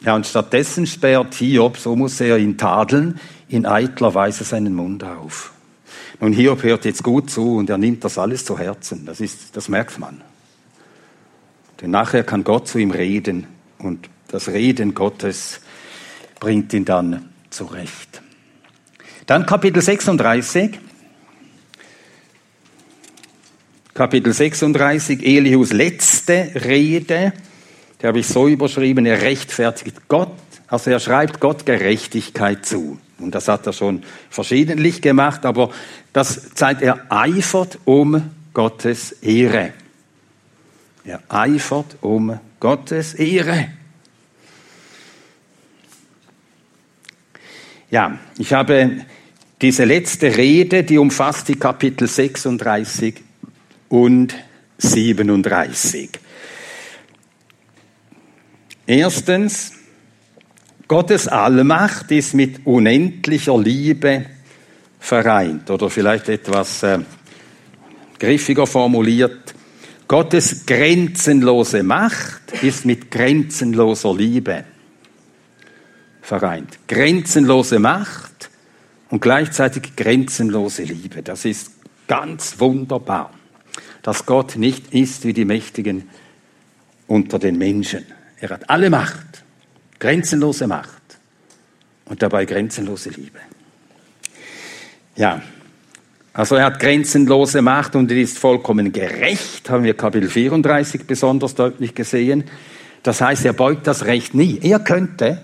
Ja, 0.02 0.14
und 0.14 0.26
stattdessen 0.26 0.86
sperrt 0.86 1.34
Hiob, 1.34 1.76
so 1.76 1.94
muss 1.94 2.20
er 2.20 2.38
ihn 2.38 2.56
tadeln, 2.56 3.20
in 3.48 3.66
eitler 3.66 4.14
Weise 4.14 4.44
seinen 4.44 4.74
Mund 4.74 5.04
auf. 5.04 5.52
Nun, 6.20 6.32
Hiob 6.32 6.62
hört 6.62 6.84
jetzt 6.84 7.02
gut 7.02 7.30
zu 7.30 7.56
und 7.56 7.68
er 7.68 7.78
nimmt 7.78 8.04
das 8.04 8.16
alles 8.18 8.44
zu 8.44 8.58
Herzen. 8.58 9.04
Das, 9.06 9.20
ist, 9.20 9.56
das 9.56 9.68
merkt 9.68 9.98
man. 9.98 10.22
Denn 11.80 11.90
nachher 11.90 12.24
kann 12.24 12.44
Gott 12.44 12.68
zu 12.68 12.78
ihm 12.78 12.90
reden 12.90 13.46
und 13.78 14.08
das 14.28 14.48
Reden 14.48 14.94
Gottes 14.94 15.60
bringt 16.38 16.72
ihn 16.72 16.84
dann 16.84 17.30
zurecht. 17.50 18.22
Dann 19.26 19.46
Kapitel 19.46 19.82
36. 19.82 20.78
Kapitel 23.94 24.32
36, 24.32 25.22
Elius 25.26 25.72
letzte 25.72 26.52
Rede, 26.54 27.32
die 28.00 28.06
habe 28.06 28.20
ich 28.20 28.26
so 28.26 28.48
überschrieben, 28.48 29.06
er 29.06 29.22
rechtfertigt 29.22 30.08
Gott, 30.08 30.32
also 30.68 30.90
er 30.90 31.00
schreibt 31.00 31.40
Gott 31.40 31.66
Gerechtigkeit 31.66 32.64
zu. 32.64 32.98
Und 33.18 33.34
das 33.34 33.48
hat 33.48 33.66
er 33.66 33.72
schon 33.72 34.02
verschiedentlich 34.30 35.02
gemacht, 35.02 35.44
aber 35.44 35.70
das 36.12 36.54
zeigt, 36.54 36.80
er 36.82 37.06
eifert 37.10 37.78
um 37.84 38.22
Gottes 38.54 39.12
Ehre. 39.12 39.72
Er 41.04 41.20
eifert 41.28 41.96
um 42.00 42.38
Gottes 42.58 43.14
Ehre. 43.14 43.68
Ja, 47.90 48.18
ich 48.38 48.52
habe 48.52 49.04
diese 49.60 49.84
letzte 49.84 50.36
Rede, 50.36 50.84
die 50.84 50.96
umfasst 50.96 51.48
die 51.48 51.56
Kapitel 51.56 52.06
36 52.06 53.16
und 53.88 54.34
37. 54.78 56.10
Erstens, 58.90 59.70
Gottes 60.88 61.28
Allmacht 61.28 62.10
ist 62.10 62.34
mit 62.34 62.66
unendlicher 62.66 63.56
Liebe 63.56 64.26
vereint 64.98 65.70
oder 65.70 65.88
vielleicht 65.88 66.28
etwas 66.28 66.82
äh, 66.82 66.98
griffiger 68.18 68.66
formuliert. 68.66 69.54
Gottes 70.08 70.66
grenzenlose 70.66 71.84
Macht 71.84 72.50
ist 72.62 72.84
mit 72.84 73.12
grenzenloser 73.12 74.12
Liebe 74.12 74.64
vereint. 76.20 76.80
Grenzenlose 76.88 77.78
Macht 77.78 78.50
und 79.08 79.22
gleichzeitig 79.22 79.94
grenzenlose 79.94 80.82
Liebe. 80.82 81.22
Das 81.22 81.44
ist 81.44 81.74
ganz 82.08 82.58
wunderbar, 82.58 83.30
dass 84.02 84.26
Gott 84.26 84.56
nicht 84.56 84.92
ist 84.92 85.24
wie 85.24 85.32
die 85.32 85.44
Mächtigen 85.44 86.08
unter 87.06 87.38
den 87.38 87.56
Menschen. 87.56 88.04
Er 88.40 88.50
hat 88.50 88.70
alle 88.70 88.88
Macht, 88.88 89.44
grenzenlose 89.98 90.66
Macht 90.66 91.02
und 92.06 92.22
dabei 92.22 92.46
grenzenlose 92.46 93.10
Liebe. 93.10 93.38
Ja, 95.16 95.42
also 96.32 96.54
er 96.54 96.66
hat 96.66 96.80
grenzenlose 96.80 97.60
Macht 97.60 97.96
und 97.96 98.10
er 98.10 98.16
ist 98.16 98.38
vollkommen 98.38 98.92
gerecht, 98.92 99.68
haben 99.68 99.84
wir 99.84 99.94
Kapitel 99.94 100.30
34 100.30 101.06
besonders 101.06 101.54
deutlich 101.54 101.94
gesehen. 101.94 102.44
Das 103.02 103.20
heißt, 103.20 103.44
er 103.44 103.52
beugt 103.52 103.86
das 103.86 104.04
Recht 104.04 104.34
nie. 104.34 104.58
Er 104.62 104.78
könnte, 104.78 105.42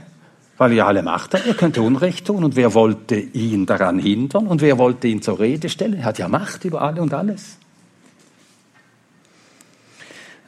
weil 0.56 0.72
er 0.72 0.86
alle 0.86 1.02
Macht 1.02 1.34
hat, 1.34 1.46
er 1.46 1.54
könnte 1.54 1.82
Unrecht 1.82 2.26
tun 2.26 2.44
und 2.44 2.56
wer 2.56 2.72
wollte 2.72 3.16
ihn 3.16 3.66
daran 3.66 3.98
hindern 3.98 4.46
und 4.46 4.62
wer 4.62 4.78
wollte 4.78 5.08
ihn 5.08 5.20
zur 5.20 5.38
Rede 5.38 5.68
stellen? 5.68 5.94
Er 5.94 6.04
hat 6.04 6.18
ja 6.18 6.28
Macht 6.28 6.64
über 6.64 6.80
alle 6.80 7.02
und 7.02 7.12
alles. 7.12 7.58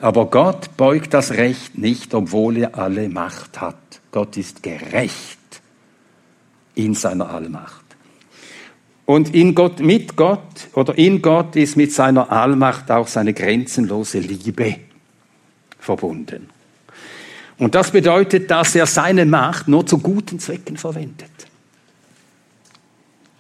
Aber 0.00 0.26
Gott 0.26 0.76
beugt 0.76 1.14
das 1.14 1.32
Recht 1.32 1.76
nicht, 1.76 2.14
obwohl 2.14 2.58
er 2.58 2.78
alle 2.78 3.08
Macht 3.08 3.61
hat. 3.61 3.76
Gott 4.12 4.37
ist 4.37 4.62
gerecht 4.62 5.38
in 6.74 6.94
seiner 6.94 7.30
Allmacht. 7.30 7.84
Und 9.04 9.34
in 9.34 9.54
Gott, 9.54 9.80
mit 9.80 10.16
Gott 10.16 10.68
oder 10.74 10.96
in 10.96 11.22
Gott 11.22 11.56
ist 11.56 11.76
mit 11.76 11.92
seiner 11.92 12.30
Allmacht 12.30 12.90
auch 12.90 13.08
seine 13.08 13.32
grenzenlose 13.32 14.18
Liebe 14.18 14.76
verbunden. 15.78 16.48
Und 17.56 17.74
das 17.74 17.90
bedeutet, 17.90 18.50
dass 18.50 18.74
er 18.74 18.87
seine 18.87 19.26
Macht 19.26 19.66
nur 19.66 19.84
zu 19.87 19.98
guten 19.98 20.38
Zwecken 20.38 20.76
verwendet. 20.76 21.30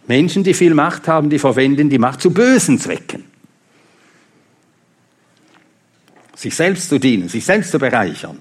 Menschen, 0.08 0.42
die 0.42 0.54
viel 0.54 0.74
Macht 0.74 1.06
haben, 1.06 1.30
die 1.30 1.38
verwenden 1.38 1.90
die 1.90 1.98
Macht 1.98 2.22
zu 2.22 2.32
bösen 2.32 2.80
Zwecken. 2.80 3.24
Sich 6.38 6.54
selbst 6.54 6.88
zu 6.88 7.00
dienen, 7.00 7.28
sich 7.28 7.44
selbst 7.44 7.72
zu 7.72 7.80
bereichern. 7.80 8.38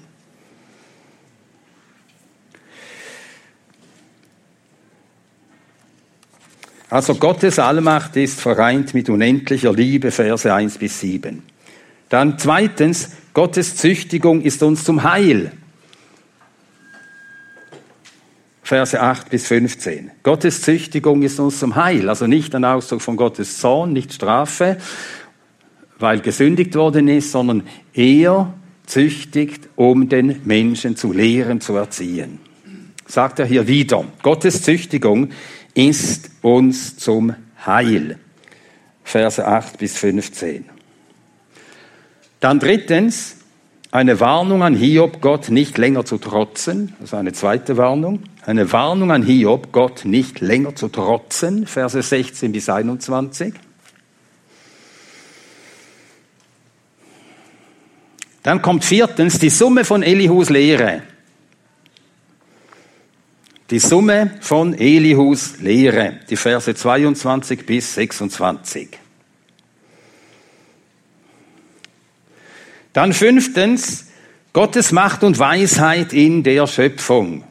Also 6.88 7.16
Gottes 7.16 7.58
Allmacht 7.58 8.14
ist 8.14 8.40
vereint 8.40 8.94
mit 8.94 9.10
unendlicher 9.10 9.72
Liebe, 9.72 10.12
Verse 10.12 10.54
1 10.54 10.78
bis 10.78 11.00
7. 11.00 11.42
Dann 12.08 12.38
zweitens, 12.38 13.10
Gottes 13.34 13.74
Züchtigung 13.74 14.42
ist 14.42 14.62
uns 14.62 14.84
zum 14.84 15.02
Heil. 15.02 15.50
Verse 18.62 19.00
8 19.00 19.28
bis 19.28 19.48
15. 19.48 20.12
Gottes 20.22 20.62
Züchtigung 20.62 21.22
ist 21.22 21.40
uns 21.40 21.58
zum 21.58 21.74
Heil, 21.74 22.08
also 22.08 22.28
nicht 22.28 22.54
ein 22.54 22.64
Ausdruck 22.64 23.02
von 23.02 23.16
Gottes 23.16 23.58
Zorn, 23.58 23.92
nicht 23.92 24.12
Strafe, 24.12 24.76
weil 25.98 26.20
gesündigt 26.20 26.74
worden 26.74 27.08
ist, 27.08 27.32
sondern 27.32 27.64
er 27.92 28.54
züchtigt, 28.86 29.68
um 29.76 30.08
den 30.08 30.40
Menschen 30.44 30.96
zu 30.96 31.12
lehren, 31.12 31.60
zu 31.60 31.76
erziehen. 31.76 32.38
Sagt 33.06 33.38
er 33.38 33.46
hier 33.46 33.66
wieder. 33.66 34.04
Gottes 34.22 34.62
Züchtigung 34.62 35.30
ist 35.74 36.30
uns 36.42 36.96
zum 36.96 37.34
Heil. 37.64 38.18
Verse 39.02 39.46
8 39.46 39.78
bis 39.78 39.96
15. 39.96 40.66
Dann 42.40 42.58
drittens, 42.58 43.36
eine 43.90 44.20
Warnung 44.20 44.62
an 44.62 44.74
Hiob, 44.74 45.22
Gott 45.22 45.48
nicht 45.48 45.78
länger 45.78 46.04
zu 46.04 46.18
trotzen. 46.18 46.94
Das 47.00 47.10
ist 47.10 47.14
eine 47.14 47.32
zweite 47.32 47.78
Warnung. 47.78 48.20
Eine 48.44 48.70
Warnung 48.70 49.10
an 49.10 49.22
Hiob, 49.22 49.72
Gott 49.72 50.04
nicht 50.04 50.40
länger 50.40 50.74
zu 50.76 50.88
trotzen. 50.88 51.66
Verse 51.66 52.00
16 52.00 52.52
bis 52.52 52.68
21. 52.68 53.54
Dann 58.42 58.62
kommt 58.62 58.84
viertens 58.84 59.38
die 59.38 59.50
Summe 59.50 59.84
von 59.84 60.02
Elihus 60.02 60.50
Lehre. 60.50 61.02
Die 63.70 63.78
Summe 63.78 64.38
von 64.40 64.72
Elihus 64.74 65.58
Lehre, 65.60 66.20
die 66.30 66.36
Verse 66.36 66.74
22 66.74 67.66
bis 67.66 67.94
26. 67.94 68.88
Dann 72.94 73.12
fünftens, 73.12 74.06
Gottes 74.54 74.92
Macht 74.92 75.22
und 75.22 75.38
Weisheit 75.38 76.12
in 76.12 76.42
der 76.42 76.66
Schöpfung. 76.66 77.44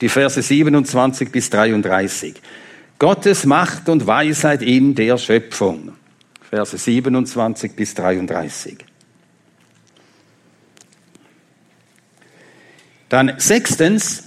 Die 0.00 0.08
Verse 0.08 0.40
27 0.40 1.30
bis 1.30 1.50
33. 1.50 2.34
Gottes 2.98 3.44
Macht 3.44 3.88
und 3.88 4.06
Weisheit 4.06 4.62
in 4.62 4.94
der 4.94 5.18
Schöpfung. 5.18 5.92
Verse 6.52 6.76
27 6.76 7.72
bis 7.72 7.94
33. 7.94 8.76
Dann 13.08 13.32
sechstens, 13.38 14.24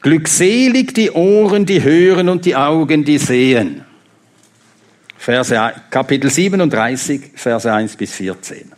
glückselig 0.00 0.94
die 0.94 1.10
Ohren, 1.10 1.66
die 1.66 1.82
hören 1.82 2.28
und 2.28 2.44
die 2.44 2.54
Augen, 2.54 3.04
die 3.04 3.18
sehen. 3.18 3.84
Verse, 5.18 5.72
Kapitel 5.90 6.30
37, 6.30 7.32
Verse 7.34 7.72
1 7.72 7.96
bis 7.96 8.12
14. 8.14 8.70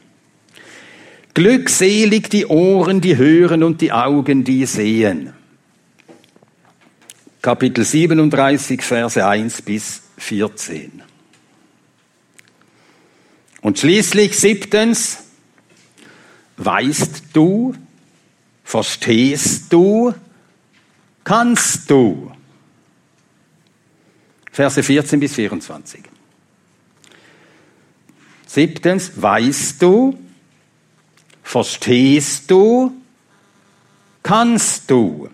Glückselig 1.34 2.30
die 2.30 2.46
Ohren, 2.46 3.02
die 3.02 3.18
hören 3.18 3.64
und 3.64 3.82
die 3.82 3.92
Augen, 3.92 4.44
die 4.44 4.64
sehen. 4.64 5.34
Kapitel 7.42 7.84
37, 7.84 8.80
Verse 8.80 9.26
1 9.26 9.60
bis 9.60 10.04
14. 10.16 11.11
Und 13.62 13.78
schließlich 13.78 14.38
siebtens, 14.38 15.24
weißt 16.58 17.22
du, 17.32 17.74
Verstehst 18.72 19.70
du? 19.70 20.14
Kannst 21.24 21.90
du? 21.90 22.32
Verse 24.50 24.82
14 24.82 25.20
bis 25.20 25.34
24. 25.34 26.02
Siebtens, 28.46 29.12
weißt 29.20 29.82
du? 29.82 30.18
Verstehst 31.42 32.50
du? 32.50 32.92
Kannst 34.22 34.90
du? 34.90 35.28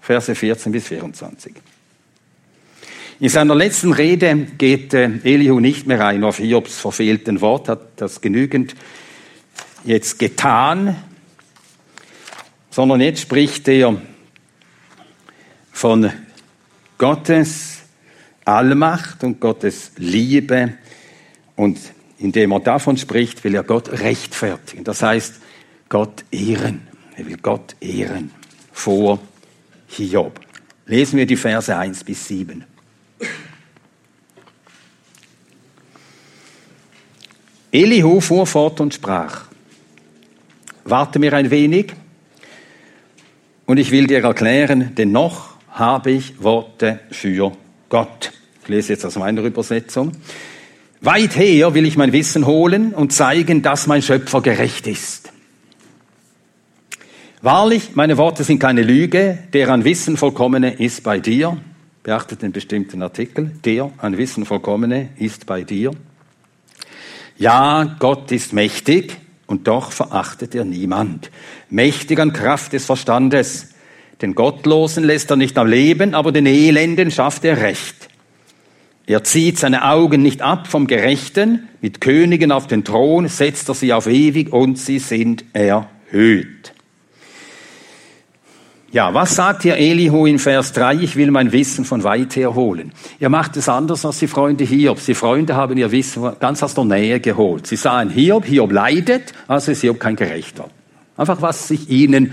Verse 0.00 0.34
14 0.34 0.72
bis 0.72 0.88
24. 0.88 1.54
In 3.18 3.28
seiner 3.28 3.54
letzten 3.54 3.92
Rede 3.92 4.46
geht 4.58 4.92
äh, 4.92 5.10
Elihu 5.24 5.60
nicht 5.60 5.86
mehr 5.86 6.04
ein 6.04 6.22
auf 6.24 6.36
Hiobs 6.36 6.78
verfehlten 6.78 7.40
Wort, 7.40 7.68
hat 7.68 7.80
das 7.96 8.20
genügend 8.20 8.74
jetzt 9.84 10.18
getan 10.18 10.96
sondern 12.76 13.00
jetzt 13.00 13.22
spricht 13.22 13.66
er 13.68 13.96
von 15.72 16.12
Gottes 16.98 17.78
Allmacht 18.44 19.24
und 19.24 19.40
Gottes 19.40 19.92
Liebe 19.96 20.74
und 21.54 21.78
indem 22.18 22.52
er 22.52 22.60
davon 22.60 22.98
spricht, 22.98 23.42
will 23.44 23.54
er 23.54 23.62
Gott 23.62 23.88
rechtfertigen. 23.88 24.84
Das 24.84 25.00
heißt, 25.00 25.36
Gott 25.88 26.22
ehren. 26.30 26.86
Er 27.16 27.24
will 27.24 27.38
Gott 27.38 27.76
ehren 27.80 28.30
vor 28.74 29.20
Hiob. 29.88 30.38
Lesen 30.84 31.16
wir 31.16 31.24
die 31.24 31.36
Verse 31.36 31.74
1 31.74 32.04
bis 32.04 32.28
7. 32.28 32.62
Elihu 37.76 38.20
fuhr 38.20 38.46
fort 38.46 38.80
und 38.80 38.94
sprach, 38.94 39.42
warte 40.84 41.18
mir 41.18 41.34
ein 41.34 41.50
wenig 41.50 41.92
und 43.66 43.76
ich 43.76 43.90
will 43.90 44.06
dir 44.06 44.24
erklären, 44.24 44.94
denn 44.94 45.12
noch 45.12 45.56
habe 45.68 46.12
ich 46.12 46.42
Worte 46.42 47.00
für 47.10 47.52
Gott. 47.90 48.32
Ich 48.62 48.68
lese 48.68 48.94
jetzt 48.94 49.04
aus 49.04 49.16
meiner 49.16 49.42
Übersetzung. 49.42 50.12
Weit 51.02 51.36
her 51.36 51.74
will 51.74 51.84
ich 51.84 51.98
mein 51.98 52.12
Wissen 52.12 52.46
holen 52.46 52.94
und 52.94 53.12
zeigen, 53.12 53.60
dass 53.60 53.86
mein 53.86 54.00
Schöpfer 54.00 54.40
gerecht 54.40 54.86
ist. 54.86 55.30
Wahrlich, 57.42 57.90
meine 57.94 58.16
Worte 58.16 58.42
sind 58.42 58.58
keine 58.58 58.82
Lüge, 58.84 59.38
der 59.52 59.68
an 59.68 59.84
Wissen 59.84 60.16
vollkommene 60.16 60.80
ist 60.80 61.02
bei 61.02 61.20
dir. 61.20 61.58
Beachtet 62.02 62.40
den 62.40 62.52
bestimmten 62.52 63.02
Artikel. 63.02 63.50
Der 63.66 63.90
an 63.98 64.16
Wissen 64.16 64.46
vollkommene 64.46 65.10
ist 65.18 65.44
bei 65.44 65.62
dir. 65.62 65.90
Ja, 67.38 67.96
Gott 67.98 68.32
ist 68.32 68.52
mächtig 68.52 69.16
und 69.46 69.68
doch 69.68 69.92
verachtet 69.92 70.54
er 70.54 70.64
niemand. 70.64 71.30
Mächtig 71.68 72.18
an 72.18 72.32
Kraft 72.32 72.72
des 72.72 72.86
Verstandes. 72.86 73.74
Den 74.22 74.34
Gottlosen 74.34 75.04
lässt 75.04 75.30
er 75.30 75.36
nicht 75.36 75.58
am 75.58 75.66
Leben, 75.66 76.14
aber 76.14 76.32
den 76.32 76.46
Elenden 76.46 77.10
schafft 77.10 77.44
er 77.44 77.60
Recht. 77.60 78.08
Er 79.06 79.22
zieht 79.22 79.58
seine 79.58 79.84
Augen 79.84 80.22
nicht 80.22 80.42
ab 80.42 80.66
vom 80.66 80.86
Gerechten, 80.86 81.68
mit 81.80 82.00
Königen 82.00 82.50
auf 82.50 82.66
den 82.66 82.82
Thron 82.82 83.28
setzt 83.28 83.68
er 83.68 83.74
sie 83.74 83.92
auf 83.92 84.06
ewig 84.06 84.52
und 84.52 84.78
sie 84.78 84.98
sind 84.98 85.44
erhöht. 85.52 86.72
Ja, 88.96 89.12
was 89.12 89.34
sagt 89.34 89.64
hier 89.64 89.76
Elihu 89.76 90.24
in 90.24 90.38
Vers 90.38 90.72
3? 90.72 90.94
Ich 90.94 91.16
will 91.16 91.30
mein 91.30 91.52
Wissen 91.52 91.84
von 91.84 92.02
weit 92.02 92.34
her 92.34 92.54
holen. 92.54 92.92
Er 93.20 93.28
macht 93.28 93.54
es 93.58 93.68
anders 93.68 94.06
als 94.06 94.20
die 94.20 94.26
Freunde 94.26 94.64
Hiobs. 94.64 95.04
Die 95.04 95.12
Freunde 95.12 95.54
haben 95.54 95.76
ihr 95.76 95.92
Wissen 95.92 96.32
ganz 96.40 96.62
aus 96.62 96.72
der 96.72 96.86
Nähe 96.86 97.20
geholt. 97.20 97.66
Sie 97.66 97.76
sahen 97.76 98.08
Hiob, 98.08 98.46
Hiob 98.46 98.72
leidet, 98.72 99.34
also 99.48 99.70
ist 99.70 99.82
Hiob 99.82 100.00
kein 100.00 100.16
Gerechter. 100.16 100.70
Einfach 101.14 101.42
was 101.42 101.68
sich 101.68 101.90
ihnen 101.90 102.32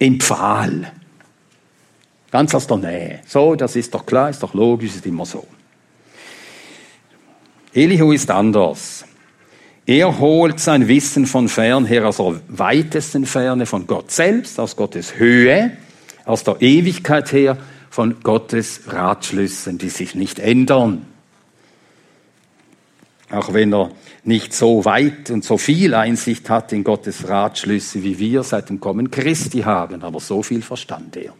empfahl. 0.00 0.90
Ganz 2.32 2.52
aus 2.56 2.66
der 2.66 2.78
Nähe. 2.78 3.20
So, 3.24 3.54
das 3.54 3.76
ist 3.76 3.94
doch 3.94 4.04
klar, 4.04 4.30
ist 4.30 4.42
doch 4.42 4.52
logisch, 4.52 4.96
ist 4.96 5.06
immer 5.06 5.26
so. 5.26 5.46
Elihu 7.72 8.10
ist 8.10 8.32
anders. 8.32 9.04
Er 9.88 10.18
holt 10.18 10.60
sein 10.60 10.86
Wissen 10.86 11.24
von 11.24 11.48
fern 11.48 11.86
her, 11.86 12.06
aus 12.06 12.18
der 12.18 12.38
weitesten 12.48 13.24
Ferne 13.24 13.64
von 13.64 13.86
Gott 13.86 14.10
selbst, 14.10 14.60
aus 14.60 14.76
Gottes 14.76 15.18
Höhe, 15.18 15.78
aus 16.26 16.44
der 16.44 16.60
Ewigkeit 16.60 17.32
her, 17.32 17.56
von 17.88 18.20
Gottes 18.22 18.82
Ratschlüssen, 18.88 19.78
die 19.78 19.88
sich 19.88 20.14
nicht 20.14 20.40
ändern. 20.40 21.06
Auch 23.30 23.54
wenn 23.54 23.72
er 23.72 23.90
nicht 24.24 24.52
so 24.52 24.84
weit 24.84 25.30
und 25.30 25.42
so 25.42 25.56
viel 25.56 25.94
Einsicht 25.94 26.50
hat 26.50 26.70
in 26.74 26.84
Gottes 26.84 27.26
Ratschlüsse, 27.26 28.02
wie 28.02 28.18
wir 28.18 28.42
seit 28.42 28.68
dem 28.68 28.80
Kommen 28.80 29.10
Christi 29.10 29.60
haben, 29.60 30.02
aber 30.02 30.20
so 30.20 30.42
viel 30.42 30.60
verstand 30.60 31.16
er. 31.16 31.32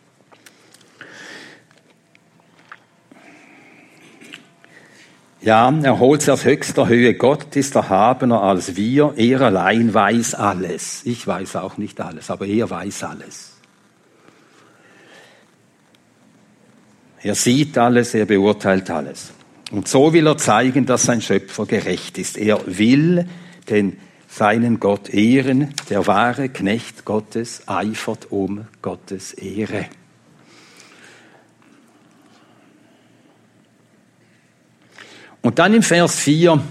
Ja, 5.40 5.72
er 5.82 5.98
holt 6.00 6.22
sie 6.22 6.32
aus 6.32 6.44
höchster 6.44 6.88
Höhe. 6.88 7.14
Gott 7.14 7.54
ist 7.54 7.76
erhabener 7.76 8.42
als 8.42 8.74
wir. 8.74 9.14
Er 9.16 9.40
allein 9.42 9.94
weiß 9.94 10.34
alles. 10.34 11.02
Ich 11.04 11.26
weiß 11.26 11.56
auch 11.56 11.76
nicht 11.76 12.00
alles, 12.00 12.30
aber 12.30 12.46
er 12.46 12.68
weiß 12.68 13.04
alles. 13.04 13.52
Er 17.22 17.34
sieht 17.34 17.78
alles, 17.78 18.14
er 18.14 18.26
beurteilt 18.26 18.90
alles. 18.90 19.32
Und 19.70 19.86
so 19.86 20.12
will 20.12 20.26
er 20.26 20.38
zeigen, 20.38 20.86
dass 20.86 21.04
sein 21.04 21.20
Schöpfer 21.20 21.66
gerecht 21.66 22.18
ist. 22.18 22.36
Er 22.36 22.60
will 22.66 23.26
den 23.68 23.98
seinen 24.28 24.80
Gott 24.80 25.08
ehren. 25.10 25.74
Der 25.88 26.06
wahre 26.06 26.48
Knecht 26.48 27.04
Gottes 27.04 27.62
eifert 27.66 28.30
um 28.30 28.66
Gottes 28.82 29.34
Ehre. 29.34 29.86
Und 35.42 35.58
dann 35.58 35.74
im 35.74 35.82
Vers 35.82 36.16
4, 36.16 36.62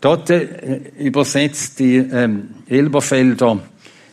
dort 0.00 0.30
äh, 0.30 0.80
übersetzt 0.98 1.78
die 1.78 1.96
ähm, 1.96 2.50
Elberfelder, 2.68 3.60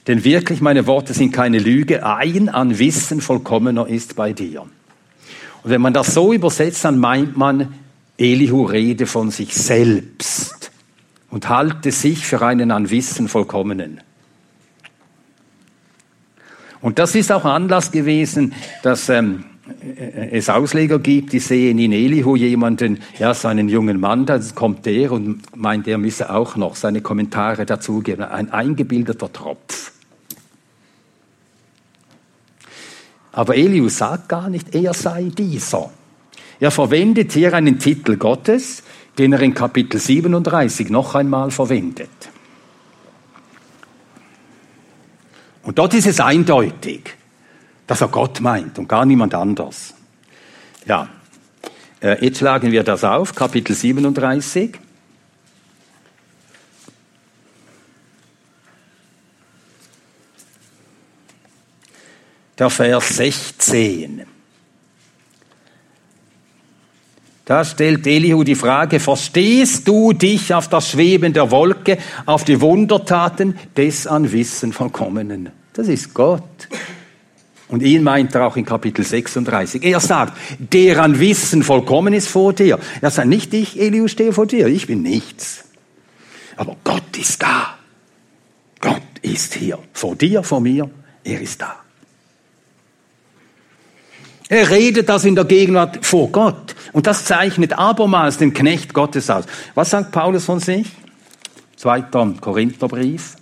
denn 0.08 0.24
wirklich 0.24 0.62
meine 0.62 0.86
Worte 0.88 1.14
sind 1.14 1.32
keine 1.32 1.60
Lüge, 1.60 2.06
ein 2.06 2.50
an 2.50 2.78
Wissen 2.78 3.22
vollkommener 3.22 3.88
ist 3.88 4.16
bei 4.16 4.34
dir. 4.34 4.62
Und 4.62 5.72
wenn 5.72 5.82
man 5.82 5.94
das 5.94 6.14
so 6.14 6.34
übersetzt, 6.34 6.86
dann 6.86 7.00
meint 7.00 7.38
man, 7.38 7.74
Elihu 8.18 8.66
rede 8.66 9.08
von 9.08 9.32
sich 9.32 9.54
selbst 9.54 10.72
und 11.30 11.50
halte 11.50 11.92
sich 11.92 12.26
für 12.26 12.42
einen 12.42 12.72
an 12.72 12.90
Wissen 12.90 13.28
vollkommenen. 13.28 14.00
Und 16.82 17.00
das 17.00 17.16
ist 17.16 17.32
auch 17.32 17.46
Anlass 17.46 17.92
gewesen, 17.92 18.54
dass 18.84 19.10
ähm, 19.10 19.44
es 20.32 20.50
Ausleger 20.50 21.00
gibt, 21.00 21.34
die 21.34 21.40
sehen 21.40 21.80
in 21.80 21.92
Elihu 21.92 22.36
jemanden, 22.36 23.00
ja, 23.18 23.34
so 23.34 23.48
einen 23.48 23.68
jungen 23.68 24.00
Mann, 24.00 24.26
dann 24.26 24.44
kommt 24.54 24.86
der 24.86 25.12
und 25.12 25.42
meint, 25.56 25.88
er 25.88 25.98
müsse 25.98 26.30
auch 26.30 26.56
noch 26.56 26.76
seine 26.76 27.02
Kommentare 27.02 27.66
dazugeben. 27.66 28.26
Ein 28.26 28.52
eingebildeter 28.52 29.32
Tropf. 29.32 29.92
Aber 33.32 33.56
Elihu 33.56 33.90
sagt 33.90 34.30
gar 34.30 34.50
nicht, 34.50 34.76
er 34.76 34.94
sei 34.94 35.32
dieser. 35.36 35.90
Er 36.60 36.72
verwendet 36.72 37.34
hier 37.34 37.54
einen 37.54 37.80
Titel 37.80 38.18
Gottes, 38.18 38.84
den 39.18 39.34
er 39.34 39.42
in 39.42 39.54
Kapitel 39.54 40.00
37 40.00 40.90
noch 40.90 41.16
einmal 41.16 41.52
verwendet. 41.52 42.10
Und 45.64 45.80
dort 45.80 45.96
ist 45.96 46.08
es 46.08 46.20
eindeutig 46.20 47.16
dass 47.88 48.02
er 48.02 48.08
Gott 48.08 48.42
meint 48.42 48.80
und 48.80 48.88
gar 48.88 49.06
niemand 49.06 49.34
anders. 49.34 49.94
Ja, 50.86 51.10
äh, 52.02 52.24
jetzt 52.24 52.40
schlagen 52.40 52.72
wir 52.72 52.84
das 52.84 53.04
auf, 53.04 53.34
Kapitel 53.34 53.76
37. 53.76 54.78
Der 62.58 62.70
Vers 62.70 63.10
16. 63.10 64.26
Da 67.44 67.64
stellt 67.64 68.08
Elihu 68.08 68.44
die 68.44 68.56
Frage, 68.56 69.00
verstehst 69.00 69.88
du 69.88 70.14
dich 70.14 70.52
auf 70.54 70.68
das 70.68 70.90
Schweben 70.90 71.32
der 71.32 71.52
Wolke, 71.52 72.00
auf 72.26 72.44
die 72.44 72.60
Wundertaten 72.60 73.56
des 73.78 74.08
an 74.08 74.32
Wissen 74.32 74.74
vollkommenen? 74.74 75.52
Das 75.74 75.88
ist 75.88 76.14
Gott. 76.14 76.68
Und 77.76 77.84
ihn 77.84 78.04
meint 78.04 78.34
er 78.34 78.48
auch 78.48 78.56
in 78.56 78.64
Kapitel 78.64 79.04
36. 79.04 79.84
Er 79.84 80.00
sagt, 80.00 80.38
der 80.60 81.04
an 81.04 81.20
Wissen 81.20 81.62
vollkommen 81.62 82.14
ist 82.14 82.30
vor 82.30 82.54
dir. 82.54 82.80
Er 83.02 83.12
sagt 83.12 83.28
nicht 83.28 83.54
ich, 83.54 83.78
Eliu, 83.78 84.08
stehe 84.08 84.32
vor 84.32 84.46
dir. 84.46 84.68
Ich 84.68 84.88
bin 84.88 85.02
nichts. 85.02 85.66
Aber 86.56 86.78
Gott 86.86 87.18
ist 87.20 87.44
da. 87.44 87.78
Gott 88.80 89.02
ist 89.22 89.56
hier. 89.56 89.78
Vor 89.92 90.16
dir, 90.16 90.42
vor 90.42 90.62
mir. 90.62 90.90
Er 91.26 91.42
ist 91.42 91.62
da. 91.62 91.76
Er 94.48 94.70
redet 94.70 95.10
das 95.10 95.26
in 95.26 95.36
der 95.36 95.44
Gegenwart 95.44 96.06
vor 96.06 96.32
Gott. 96.32 96.78
Und 96.94 97.08
das 97.08 97.26
zeichnet 97.26 97.74
abermals 97.74 98.38
den 98.38 98.54
Knecht 98.54 98.94
Gottes 98.94 99.30
aus. 99.30 99.44
Was 99.74 99.90
sagt 99.90 100.14
Paulus 100.14 100.46
von 100.46 100.62
sich? 100.62 100.88
Zweiter 101.76 102.36
Korintherbrief. 102.40 103.36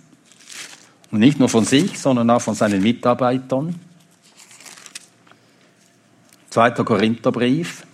Und 1.12 1.20
nicht 1.20 1.38
nur 1.38 1.48
von 1.48 1.64
sich, 1.64 2.00
sondern 2.00 2.28
auch 2.30 2.42
von 2.42 2.56
seinen 2.56 2.82
Mitarbeitern. 2.82 3.78
2. 6.54 6.70
Korintherbrief, 6.84 7.84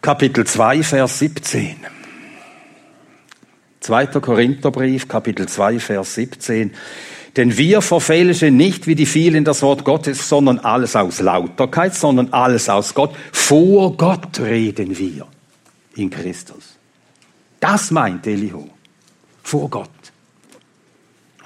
Kapitel 0.00 0.46
2, 0.46 0.82
Vers 0.82 1.18
17. 1.18 1.76
2. 3.80 4.06
Korintherbrief, 4.06 5.06
Kapitel 5.08 5.46
2, 5.46 5.78
Vers 5.78 6.14
17. 6.14 6.72
Denn 7.36 7.54
wir 7.58 7.82
verfälschen 7.82 8.56
nicht 8.56 8.86
wie 8.86 8.94
die 8.94 9.04
vielen 9.04 9.44
das 9.44 9.60
Wort 9.60 9.84
Gottes, 9.84 10.26
sondern 10.26 10.58
alles 10.58 10.96
aus 10.96 11.20
Lauterkeit, 11.20 11.94
sondern 11.94 12.32
alles 12.32 12.70
aus 12.70 12.94
Gott. 12.94 13.14
Vor 13.30 13.94
Gott 13.98 14.40
reden 14.40 14.96
wir 14.96 15.26
in 15.96 16.08
Christus. 16.08 16.78
Das 17.60 17.90
meint 17.90 18.26
Elihu. 18.26 18.70
Vor 19.42 19.68
Gott. 19.68 19.90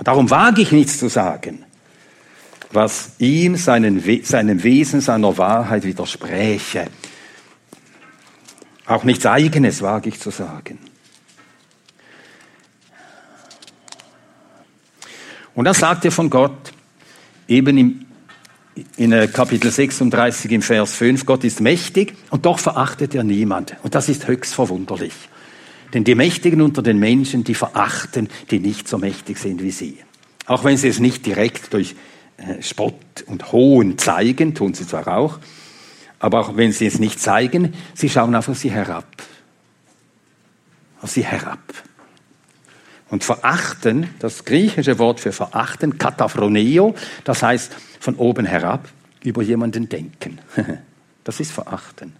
Darum 0.04 0.30
wage 0.30 0.62
ich 0.62 0.70
nichts 0.70 1.00
zu 1.00 1.08
sagen 1.08 1.65
was 2.72 3.12
ihm, 3.18 3.56
seinen, 3.56 4.02
seinem 4.22 4.62
Wesen, 4.62 5.00
seiner 5.00 5.36
Wahrheit 5.38 5.84
widerspräche. 5.84 6.88
Auch 8.86 9.04
nichts 9.04 9.26
Eigenes 9.26 9.82
wage 9.82 10.08
ich 10.08 10.20
zu 10.20 10.30
sagen. 10.30 10.78
Und 15.54 15.64
das 15.64 15.78
sagt 15.78 16.04
er 16.04 16.12
von 16.12 16.28
Gott 16.28 16.72
eben 17.48 17.78
im, 17.78 18.06
in 18.96 19.12
äh, 19.12 19.26
Kapitel 19.26 19.70
36 19.70 20.52
im 20.52 20.62
Vers 20.62 20.94
5. 20.94 21.24
Gott 21.24 21.44
ist 21.44 21.60
mächtig 21.60 22.14
und 22.30 22.44
doch 22.44 22.58
verachtet 22.58 23.14
er 23.14 23.24
niemand. 23.24 23.74
Und 23.82 23.94
das 23.94 24.08
ist 24.08 24.28
höchst 24.28 24.54
verwunderlich. 24.54 25.14
Denn 25.94 26.04
die 26.04 26.14
Mächtigen 26.14 26.60
unter 26.60 26.82
den 26.82 26.98
Menschen, 26.98 27.42
die 27.42 27.54
verachten, 27.54 28.28
die 28.50 28.58
nicht 28.58 28.86
so 28.86 28.98
mächtig 28.98 29.38
sind 29.38 29.62
wie 29.62 29.70
sie. 29.70 29.98
Auch 30.44 30.62
wenn 30.62 30.76
sie 30.76 30.88
es 30.88 31.00
nicht 31.00 31.24
direkt 31.24 31.72
durch 31.72 31.96
Spott 32.60 33.24
und 33.26 33.52
Hohn 33.52 33.98
zeigen, 33.98 34.54
tun 34.54 34.74
sie 34.74 34.86
zwar 34.86 35.08
auch, 35.08 35.38
aber 36.18 36.40
auch 36.40 36.56
wenn 36.56 36.72
sie 36.72 36.86
es 36.86 36.98
nicht 36.98 37.20
zeigen, 37.20 37.74
sie 37.94 38.08
schauen 38.08 38.34
auf 38.34 38.48
sie 38.54 38.70
herab. 38.70 39.06
Auf 41.00 41.10
sie 41.10 41.24
herab. 41.24 41.60
Und 43.08 43.22
verachten, 43.22 44.10
das 44.18 44.44
griechische 44.44 44.98
Wort 44.98 45.20
für 45.20 45.32
verachten, 45.32 45.98
kataphroneo, 45.98 46.94
das 47.24 47.42
heißt 47.42 47.72
von 48.00 48.16
oben 48.16 48.46
herab 48.46 48.88
über 49.22 49.42
jemanden 49.42 49.88
denken. 49.88 50.40
Das 51.24 51.40
ist 51.40 51.50
verachten. 51.50 52.12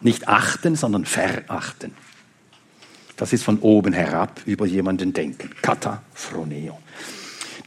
Nicht 0.00 0.26
achten, 0.26 0.74
sondern 0.74 1.04
verachten. 1.04 1.92
Das 3.16 3.34
ist 3.34 3.44
von 3.44 3.58
oben 3.58 3.92
herab 3.92 4.40
über 4.46 4.64
jemanden 4.64 5.12
denken. 5.12 5.50
Kataphroneo. 5.60 6.78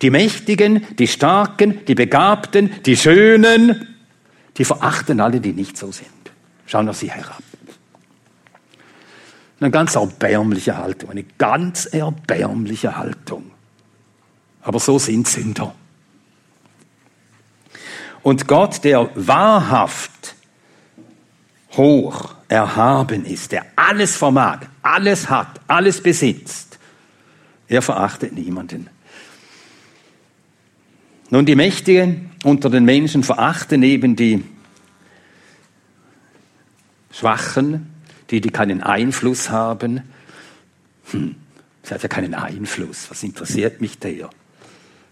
Die 0.02 0.10
Mächtigen, 0.10 0.86
die 0.98 1.08
Starken, 1.08 1.86
die 1.86 1.95
Begabten, 1.95 2.72
die 2.86 2.98
Schönen, 2.98 3.95
die 4.58 4.66
verachten 4.66 5.20
alle, 5.20 5.39
die 5.39 5.54
nicht 5.54 5.78
so 5.78 5.91
sind. 5.91 6.10
Schauen 6.66 6.89
auf 6.89 6.98
sie 6.98 7.12
herab. 7.12 7.41
Eine 9.60 9.72
ganz 9.72 9.95
erbärmliche 9.95 10.78
Haltung, 10.78 11.10
eine 11.10 11.24
ganz 11.24 11.86
erbärmliche 11.86 12.95
Haltung. 12.95 13.52
Aber 14.62 14.80
so 14.80 15.00
sind 15.00 15.28
Sünder. 15.28 15.74
Und 18.22 18.48
Gott, 18.48 18.84
der 18.84 19.10
wahrhaft 19.16 20.36
hoch 21.72 22.36
erhaben 22.50 23.26
ist, 23.26 23.52
der 23.52 23.66
alles 23.76 24.16
vermag, 24.16 24.60
alles 24.82 25.30
hat, 25.30 25.62
alles 25.68 26.02
besitzt, 26.02 26.78
er 27.68 27.82
verachtet 27.82 28.34
niemanden. 28.34 28.89
Nun, 31.30 31.45
die 31.45 31.55
Mächtigen 31.55 32.32
unter 32.43 32.69
den 32.69 32.86
Menschen 32.86 33.23
verachten 33.23 33.84
eben 33.84 34.15
die 34.15 34.43
Schwachen, 37.11 37.88
die, 38.30 38.41
die 38.41 38.49
keinen 38.49 38.82
Einfluss 38.82 39.49
haben. 39.49 40.01
Hm, 41.11 41.36
sie 41.84 41.93
hat 41.93 42.03
ja 42.03 42.09
keinen 42.09 42.34
Einfluss. 42.34 43.07
Was 43.09 43.23
interessiert 43.23 43.82
mich 43.82 43.99
der? 43.99 44.30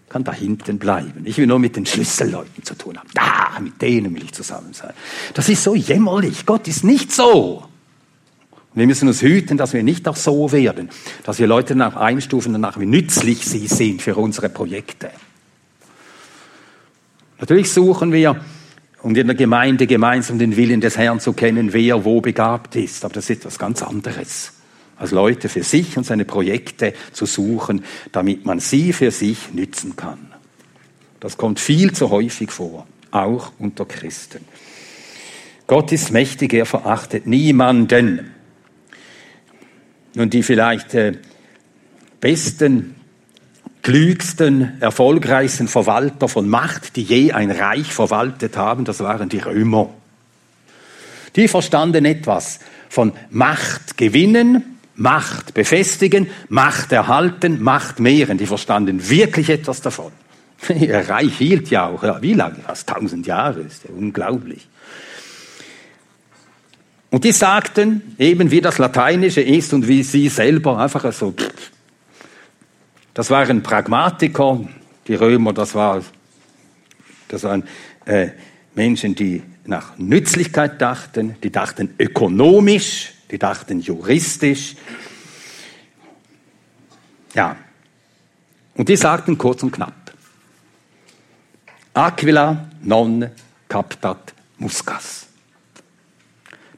Kann 0.08 0.22
da 0.22 0.32
hinten 0.32 0.78
bleiben. 0.78 1.22
Ich 1.24 1.36
will 1.36 1.46
nur 1.46 1.58
mit 1.58 1.76
den 1.76 1.84
Schlüsselleuten 1.84 2.62
zu 2.62 2.76
tun 2.76 2.96
haben. 2.96 3.08
Da, 3.12 3.58
mit 3.60 3.82
denen 3.82 4.14
will 4.14 4.22
ich 4.24 4.32
zusammen 4.32 4.72
sein. 4.72 4.92
Das 5.34 5.48
ist 5.48 5.64
so 5.64 5.74
jämmerlich. 5.74 6.46
Gott 6.46 6.68
ist 6.68 6.84
nicht 6.84 7.12
so. 7.12 7.64
Wir 8.72 8.86
müssen 8.86 9.08
uns 9.08 9.22
hüten, 9.22 9.56
dass 9.56 9.72
wir 9.72 9.82
nicht 9.82 10.06
auch 10.06 10.16
so 10.16 10.52
werden, 10.52 10.90
dass 11.24 11.38
wir 11.38 11.46
Leute 11.46 11.74
danach 11.74 11.96
einstufen, 11.96 12.52
danach 12.52 12.78
wie 12.78 12.86
nützlich 12.86 13.44
sie 13.44 13.66
sind 13.66 14.02
für 14.02 14.14
unsere 14.16 14.48
Projekte. 14.48 15.10
Natürlich 17.38 17.70
suchen 17.70 18.12
wir 18.12 18.40
und 19.02 19.16
in 19.16 19.26
der 19.26 19.36
Gemeinde 19.36 19.86
gemeinsam 19.86 20.38
den 20.38 20.56
Willen 20.56 20.80
des 20.80 20.96
Herrn 20.96 21.20
zu 21.20 21.32
kennen, 21.32 21.72
wer 21.72 22.04
wo 22.04 22.20
begabt 22.20 22.76
ist. 22.76 23.04
Aber 23.04 23.14
das 23.14 23.30
ist 23.30 23.38
etwas 23.40 23.58
ganz 23.58 23.82
anderes, 23.82 24.52
als 24.96 25.10
Leute 25.10 25.48
für 25.48 25.62
sich 25.62 25.96
und 25.96 26.04
seine 26.04 26.24
Projekte 26.24 26.94
zu 27.12 27.26
suchen, 27.26 27.84
damit 28.12 28.46
man 28.46 28.58
sie 28.58 28.92
für 28.92 29.10
sich 29.10 29.52
nützen 29.52 29.96
kann. 29.96 30.32
Das 31.20 31.36
kommt 31.36 31.60
viel 31.60 31.92
zu 31.92 32.10
häufig 32.10 32.50
vor, 32.50 32.86
auch 33.10 33.52
unter 33.58 33.84
Christen. 33.84 34.44
Gott 35.66 35.92
ist 35.92 36.12
mächtig, 36.12 36.54
er 36.54 36.66
verachtet 36.66 37.26
niemanden. 37.26 38.32
Nun, 40.14 40.30
die 40.30 40.42
vielleicht 40.42 40.94
äh, 40.94 41.12
besten 42.20 42.94
klügsten, 43.86 44.72
erfolgreichsten 44.80 45.68
Verwalter 45.68 46.28
von 46.28 46.48
Macht, 46.48 46.96
die 46.96 47.04
je 47.04 47.30
ein 47.30 47.52
Reich 47.52 47.94
verwaltet 47.94 48.56
haben, 48.56 48.84
das 48.84 48.98
waren 48.98 49.28
die 49.28 49.38
Römer. 49.38 49.90
Die 51.36 51.46
verstanden 51.46 52.04
etwas 52.04 52.58
von 52.88 53.12
Macht 53.30 53.96
gewinnen, 53.96 54.80
Macht 54.96 55.54
befestigen, 55.54 56.26
Macht 56.48 56.90
erhalten, 56.90 57.62
Macht 57.62 58.00
mehren. 58.00 58.38
Die 58.38 58.46
verstanden 58.46 59.08
wirklich 59.08 59.50
etwas 59.50 59.82
davon. 59.82 60.10
Ihr 60.68 61.08
Reich 61.08 61.38
hielt 61.38 61.70
ja 61.70 61.86
auch, 61.86 62.02
ja, 62.02 62.20
wie 62.20 62.34
lange? 62.34 62.56
Fast 62.66 62.88
tausend 62.88 63.24
Jahre, 63.28 63.60
ist 63.60 63.84
ja 63.84 63.90
unglaublich. 63.96 64.66
Und 67.10 67.22
die 67.22 67.30
sagten 67.30 68.16
eben, 68.18 68.50
wie 68.50 68.60
das 68.60 68.78
Lateinische 68.78 69.42
ist 69.42 69.72
und 69.72 69.86
wie 69.86 70.02
sie 70.02 70.28
selber 70.28 70.76
einfach 70.76 71.12
so, 71.12 71.30
pff, 71.30 71.75
das 73.16 73.30
waren 73.30 73.62
Pragmatiker, 73.62 74.60
die 75.06 75.14
Römer, 75.14 75.54
das, 75.54 75.74
war, 75.74 76.02
das 77.28 77.44
waren 77.44 77.64
äh, 78.04 78.28
Menschen, 78.74 79.14
die 79.14 79.42
nach 79.64 79.96
Nützlichkeit 79.96 80.82
dachten, 80.82 81.34
die 81.42 81.50
dachten 81.50 81.94
ökonomisch, 81.98 83.14
die 83.30 83.38
dachten 83.38 83.80
juristisch. 83.80 84.76
Ja, 87.32 87.56
und 88.74 88.86
die 88.90 88.96
sagten 88.96 89.38
kurz 89.38 89.62
und 89.62 89.70
knapp, 89.70 90.12
Aquila 91.94 92.68
non 92.82 93.30
captat 93.66 94.34
muscas. 94.58 95.26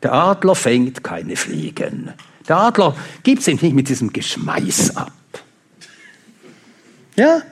Der 0.04 0.12
Adler 0.12 0.54
fängt 0.54 1.02
keine 1.02 1.34
Fliegen. 1.34 2.12
Der 2.46 2.58
Adler 2.58 2.94
gibt 3.24 3.42
sich 3.42 3.60
nicht 3.60 3.74
mit 3.74 3.88
diesem 3.88 4.12
Geschmeiß 4.12 4.96
ab. 4.96 5.17
Ja? 7.18 7.42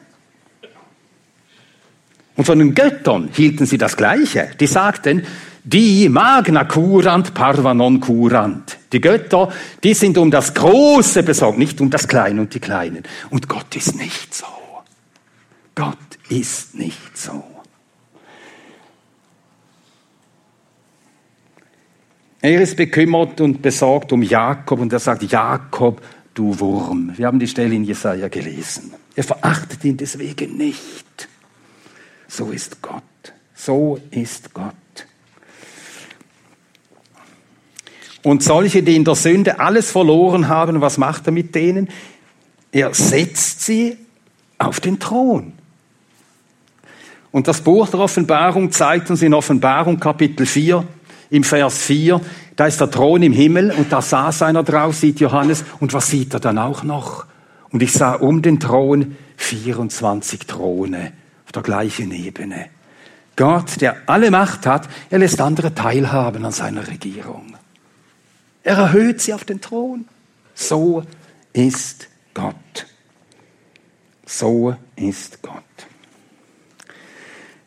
Und 2.37 2.45
von 2.45 2.59
den 2.59 2.75
Göttern 2.75 3.31
hielten 3.33 3.67
sie 3.67 3.79
das 3.79 3.97
Gleiche. 3.97 4.51
Die 4.61 4.67
sagten, 4.67 5.27
die 5.65 6.09
magna 6.09 6.65
curant, 6.65 7.35
parva 7.35 7.75
non 7.75 7.99
curant. 7.99 8.79
Die 8.93 9.01
Götter, 9.01 9.53
die 9.83 9.95
sind 9.95 10.17
um 10.19 10.31
das 10.31 10.55
Große 10.55 11.25
besorgt, 11.25 11.59
nicht 11.59 11.81
um 11.81 11.91
das 11.91 12.07
Kleine 12.07 12.43
und 12.43 12.55
die 12.55 12.61
Kleinen. 12.61 13.03
Und 13.31 13.49
Gott 13.49 13.75
ist 13.75 13.97
nicht 13.97 14.33
so. 14.33 14.47
Gott 15.75 15.97
ist 16.29 16.77
nicht 16.77 17.19
so. 17.19 17.43
Er 22.41 22.61
ist 22.61 22.77
bekümmert 22.77 23.41
und 23.41 23.61
besorgt 23.63 24.13
um 24.13 24.23
Jakob 24.23 24.79
und 24.79 24.93
er 24.93 25.01
sagt, 25.01 25.25
Jakob, 25.25 26.01
du 26.35 26.57
Wurm. 26.61 27.13
Wir 27.17 27.27
haben 27.27 27.41
die 27.41 27.49
Stelle 27.49 27.75
in 27.75 27.83
Jesaja 27.83 28.29
gelesen. 28.29 28.95
Er 29.17 29.25
verachtet 29.25 29.83
ihn 29.85 29.97
deswegen 29.97 30.57
nicht. 30.57 31.29
So 32.29 32.51
ist 32.51 32.83
Gott. 32.83 33.03
So 33.55 33.99
ist 34.11 34.53
Gott. 34.53 34.75
Und 38.23 38.43
solche, 38.43 38.83
die 38.83 38.97
in 38.97 39.05
der 39.05 39.15
Sünde 39.15 39.59
alles 39.59 39.91
verloren 39.91 40.49
haben, 40.49 40.81
was 40.81 40.99
macht 40.99 41.27
er 41.27 41.33
mit 41.33 41.55
denen? 41.55 41.89
Er 42.73 42.93
setzt 42.93 43.65
sie 43.65 43.97
auf 44.59 44.81
den 44.81 44.99
Thron. 44.99 45.53
Und 47.33 47.49
das 47.49 47.61
Buch 47.61 47.89
der 47.89 48.01
Offenbarung 48.01 48.71
zeigt 48.71 49.11
uns 49.11 49.23
in 49.23 49.33
Offenbarung 49.33 49.99
Kapitel 49.99 50.45
4, 50.45 50.85
im 51.31 51.45
Vers 51.45 51.79
4, 51.79 52.21
da 52.57 52.67
ist 52.67 52.81
der 52.81 52.91
Thron 52.91 53.23
im 53.23 53.33
Himmel 53.33 53.71
und 53.71 53.93
da 53.93 54.01
saß 54.01 54.43
einer 54.43 54.63
drauf, 54.63 54.97
sieht 54.97 55.21
Johannes. 55.21 55.65
Und 55.81 55.93
was 55.93 56.09
sieht 56.09 56.33
er 56.35 56.41
dann 56.41 56.59
auch 56.59 56.83
noch? 56.83 57.27
Und 57.77 57.83
ich 57.83 57.93
sah 57.93 58.15
um 58.15 58.41
den 58.41 58.59
Thron 58.59 59.19
24 59.37 60.47
Throne 60.47 61.13
auf 61.45 61.53
der 61.53 61.63
gleichen 61.63 62.11
Ebene. 62.11 62.71
Gott, 63.37 63.83
der 63.83 63.99
alle 64.07 64.31
Macht 64.31 64.65
hat, 64.65 64.89
er 65.11 65.19
lässt 65.19 65.43
andere 65.43 65.75
teilhaben 65.75 66.47
an 66.47 66.53
seiner 66.53 66.89
Regierung. 66.89 67.55
Er 68.63 68.79
erhöht 68.79 69.21
sie 69.21 69.35
auf 69.35 69.45
den 69.45 69.61
Thron. 69.61 70.09
So 70.55 71.05
ist 71.53 72.09
Gott. 72.33 72.87
So 74.25 74.75
ist 74.97 75.43
Gott. 75.43 75.63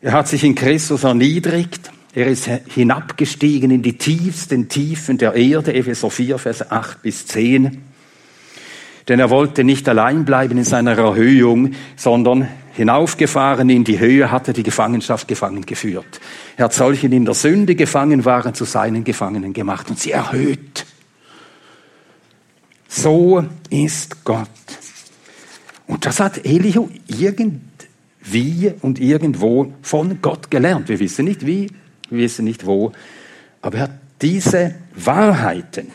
Er 0.00 0.10
hat 0.10 0.26
sich 0.26 0.42
in 0.42 0.56
Christus 0.56 1.04
erniedrigt. 1.04 1.92
Er 2.14 2.26
ist 2.26 2.46
hinabgestiegen 2.46 3.70
in 3.70 3.82
die 3.82 3.96
tiefsten 3.96 4.68
Tiefen 4.68 5.18
der 5.18 5.34
Erde, 5.34 5.72
Epheser 5.72 6.10
4, 6.10 6.38
Vers 6.38 6.68
8 6.68 7.00
bis 7.00 7.26
10. 7.26 7.89
Denn 9.08 9.18
er 9.18 9.30
wollte 9.30 9.64
nicht 9.64 9.88
allein 9.88 10.24
bleiben 10.24 10.58
in 10.58 10.64
seiner 10.64 10.96
Erhöhung, 10.96 11.72
sondern 11.96 12.48
hinaufgefahren 12.74 13.68
in 13.70 13.84
die 13.84 13.98
Höhe 13.98 14.30
hat 14.30 14.48
er 14.48 14.54
die 14.54 14.62
Gefangenschaft 14.62 15.28
gefangen 15.28 15.66
geführt. 15.66 16.20
Er 16.56 16.66
hat 16.66 16.74
solche, 16.74 17.08
die 17.08 17.16
in 17.16 17.24
der 17.24 17.34
Sünde 17.34 17.74
gefangen 17.74 18.24
waren, 18.24 18.54
zu 18.54 18.64
seinen 18.64 19.04
Gefangenen 19.04 19.52
gemacht 19.52 19.90
und 19.90 19.98
sie 19.98 20.12
erhöht. 20.12 20.86
So 22.88 23.44
ist 23.70 24.24
Gott. 24.24 24.48
Und 25.86 26.06
das 26.06 26.20
hat 26.20 26.44
Elihu 26.44 26.88
irgend 27.06 27.62
wie 28.22 28.72
und 28.80 29.00
irgendwo 29.00 29.72
von 29.82 30.20
Gott 30.22 30.50
gelernt. 30.50 30.88
Wir 30.88 31.00
wissen 31.00 31.24
nicht 31.24 31.44
wie, 31.46 31.68
wir 32.10 32.18
wissen 32.18 32.44
nicht 32.44 32.66
wo, 32.66 32.92
aber 33.62 33.78
er 33.78 33.82
hat 33.84 33.92
diese 34.22 34.74
Wahrheiten, 34.94 35.88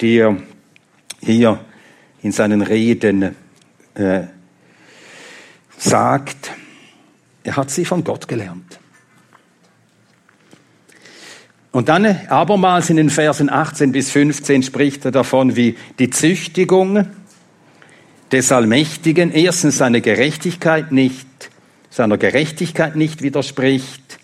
die 0.00 0.18
er 0.18 0.36
hier 1.20 1.60
in 2.22 2.32
seinen 2.32 2.62
Reden 2.62 3.34
äh, 3.94 4.22
sagt, 5.76 6.52
er 7.44 7.56
hat 7.56 7.70
sie 7.70 7.84
von 7.84 8.04
Gott 8.04 8.28
gelernt. 8.28 8.78
Und 11.70 11.88
dann 11.88 12.06
abermals 12.28 12.90
in 12.90 12.96
den 12.96 13.10
Versen 13.10 13.50
18 13.50 13.92
bis 13.92 14.10
15 14.10 14.62
spricht 14.62 15.04
er 15.04 15.10
davon, 15.10 15.54
wie 15.54 15.76
die 15.98 16.10
Züchtigung 16.10 17.06
des 18.32 18.52
Allmächtigen 18.52 19.30
erstens 19.32 19.78
seine 19.78 20.00
Gerechtigkeit 20.00 20.92
nicht, 20.92 21.26
seiner 21.90 22.18
Gerechtigkeit 22.18 22.96
nicht 22.96 23.22
widerspricht 23.22 24.18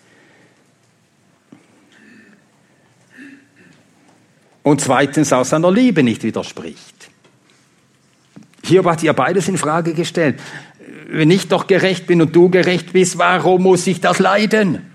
und 4.62 4.80
zweitens 4.80 5.32
auch 5.32 5.44
seiner 5.44 5.70
Liebe 5.70 6.02
nicht 6.02 6.24
widerspricht. 6.24 6.93
Hier 8.64 8.82
hat 8.84 9.02
ja 9.02 9.12
beides 9.12 9.48
in 9.48 9.58
Frage 9.58 9.92
gestellt. 9.92 10.40
Wenn 11.08 11.30
ich 11.30 11.48
doch 11.48 11.66
gerecht 11.66 12.06
bin 12.06 12.22
und 12.22 12.34
du 12.34 12.48
gerecht 12.48 12.92
bist, 12.92 13.18
warum 13.18 13.62
muss 13.62 13.86
ich 13.86 14.00
das 14.00 14.18
leiden? 14.18 14.90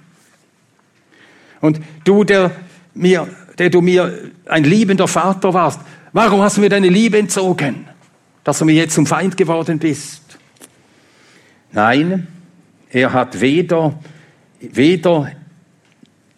Und 1.62 1.80
du, 2.04 2.24
der 2.24 2.52
mir, 2.96 3.28
der 3.58 3.70
du 3.70 3.82
mir 3.82 4.32
ein 4.46 4.64
liebender 4.64 5.08
Vater 5.08 5.54
warst, 5.54 5.82
warum 6.14 6.42
hast 6.42 6.58
du 6.58 6.62
mir 6.62 6.70
deine 6.70 6.90
Liebe 6.90 7.20
entzogen, 7.20 7.88
dass 8.44 8.60
du 8.60 8.66
mir 8.66 8.74
jetzt 8.74 8.96
zum 8.96 9.06
Feind 9.06 9.38
geworden 9.38 9.78
bist? 9.78 10.40
Nein, 11.72 12.28
er 12.90 13.14
hat 13.14 13.40
weder, 13.40 14.00
weder 14.60 15.32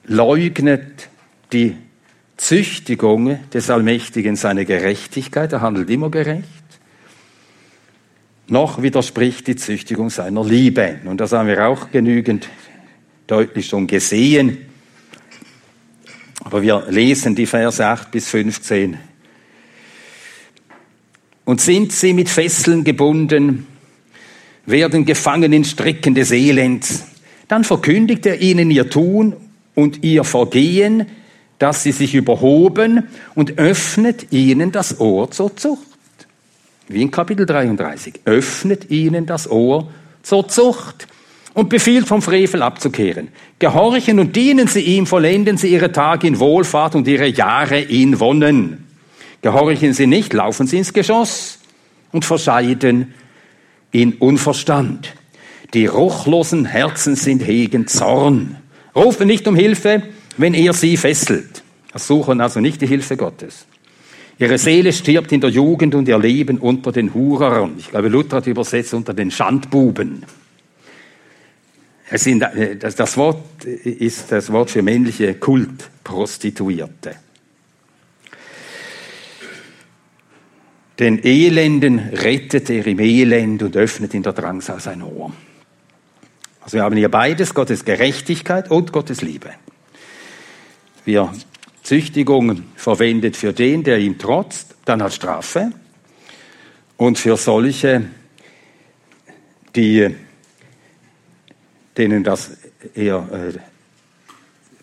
leugnet 0.03 1.07
die 1.53 1.77
Züchtigung 2.35 3.39
des 3.53 3.69
Allmächtigen 3.69 4.35
seine 4.35 4.65
Gerechtigkeit, 4.65 5.53
er 5.53 5.61
handelt 5.61 5.89
immer 5.89 6.09
gerecht, 6.09 6.60
noch 8.51 8.81
widerspricht 8.81 9.47
die 9.47 9.55
Züchtigung 9.55 10.09
seiner 10.09 10.43
Liebe. 10.43 10.99
Und 11.05 11.21
das 11.21 11.31
haben 11.31 11.47
wir 11.47 11.67
auch 11.67 11.89
genügend 11.89 12.49
deutlich 13.25 13.67
schon 13.67 13.87
gesehen. 13.87 14.57
Aber 16.43 16.61
wir 16.61 16.85
lesen 16.89 17.33
die 17.33 17.45
Verse 17.45 17.83
8 17.83 18.11
bis 18.11 18.27
15. 18.27 18.97
Und 21.45 21.61
sind 21.61 21.93
sie 21.93 22.13
mit 22.13 22.27
Fesseln 22.27 22.83
gebunden, 22.83 23.67
werden 24.65 25.05
gefangen 25.05 25.53
in 25.53 25.63
Stricken 25.63 26.13
des 26.13 26.31
Elends, 26.31 27.05
dann 27.47 27.63
verkündigt 27.63 28.25
er 28.25 28.41
ihnen 28.41 28.69
ihr 28.69 28.89
Tun 28.89 29.35
und 29.75 30.03
ihr 30.03 30.23
Vergehen, 30.23 31.07
dass 31.57 31.83
sie 31.83 31.91
sich 31.91 32.15
überhoben 32.15 33.07
und 33.33 33.57
öffnet 33.57 34.31
ihnen 34.31 34.71
das 34.71 34.99
Ohr 34.99 35.31
zur 35.31 35.55
Zucht. 35.55 35.90
Wie 36.93 37.01
in 37.01 37.11
Kapitel 37.11 37.45
33. 37.45 38.21
Öffnet 38.25 38.91
ihnen 38.91 39.25
das 39.25 39.49
Ohr 39.49 39.89
zur 40.23 40.47
Zucht 40.47 41.07
und 41.53 41.69
befiehlt 41.69 42.07
vom 42.07 42.21
Frevel 42.21 42.61
abzukehren. 42.61 43.29
Gehorchen 43.59 44.19
und 44.19 44.35
dienen 44.35 44.67
sie 44.67 44.81
ihm, 44.81 45.05
vollenden 45.05 45.57
sie 45.57 45.69
ihre 45.69 45.91
Tage 45.91 46.27
in 46.27 46.39
Wohlfahrt 46.39 46.95
und 46.95 47.07
ihre 47.07 47.27
Jahre 47.27 47.79
in 47.79 48.19
Wonnen. 48.19 48.87
Gehorchen 49.41 49.93
sie 49.93 50.07
nicht, 50.07 50.33
laufen 50.33 50.67
sie 50.67 50.77
ins 50.77 50.93
Geschoss 50.93 51.59
und 52.11 52.25
verscheiden 52.25 53.13
in 53.91 54.13
Unverstand. 54.13 55.13
Die 55.73 55.85
ruchlosen 55.85 56.65
Herzen 56.65 57.15
sind 57.15 57.45
hegen 57.45 57.87
Zorn. 57.87 58.57
Rufen 58.95 59.27
nicht 59.27 59.47
um 59.47 59.55
Hilfe, 59.55 60.03
wenn 60.37 60.53
er 60.53 60.73
sie 60.73 60.97
fesselt. 60.97 61.63
Suchen 61.95 62.41
also 62.41 62.59
nicht 62.59 62.81
die 62.81 62.87
Hilfe 62.87 63.17
Gottes. 63.17 63.65
Ihre 64.41 64.57
Seele 64.57 64.91
stirbt 64.91 65.31
in 65.31 65.39
der 65.39 65.51
Jugend 65.51 65.93
und 65.93 66.07
ihr 66.07 66.17
Leben 66.17 66.57
unter 66.57 66.91
den 66.91 67.13
Hurern. 67.13 67.75
Ich 67.77 67.89
glaube, 67.91 68.07
Luther 68.07 68.37
hat 68.37 68.47
übersetzt 68.47 68.91
unter 68.95 69.13
den 69.13 69.29
Schandbuben. 69.29 70.25
Äh, 72.09 72.75
das 72.75 73.17
Wort 73.17 73.63
ist 73.65 74.31
das 74.31 74.51
Wort 74.51 74.71
für 74.71 74.81
männliche 74.81 75.35
Kultprostituierte. 75.35 77.17
Den 80.97 81.23
Elenden 81.23 81.99
rettet 81.99 82.71
er 82.71 82.87
im 82.87 82.99
Elend 82.99 83.61
und 83.61 83.77
öffnet 83.77 84.15
in 84.15 84.23
der 84.23 84.33
Drangsal 84.33 84.79
sein 84.79 85.03
Ohr. 85.03 85.31
Also 86.61 86.77
wir 86.77 86.83
haben 86.83 86.97
hier 86.97 87.11
beides, 87.11 87.53
Gottes 87.53 87.85
Gerechtigkeit 87.85 88.71
und 88.71 88.91
Gottes 88.91 89.21
Liebe. 89.21 89.51
Wir 91.05 91.31
Züchtigung 91.83 92.63
verwendet 92.75 93.35
für 93.35 93.53
den, 93.53 93.83
der 93.83 93.99
ihm 93.99 94.17
trotzt, 94.17 94.75
dann 94.85 95.01
hat 95.01 95.13
Strafe. 95.13 95.71
Und 96.97 97.17
für 97.17 97.37
solche, 97.37 98.05
die 99.75 100.15
denen 101.97 102.23
das, 102.23 102.57
er 102.93 103.27
äh, 103.31 103.59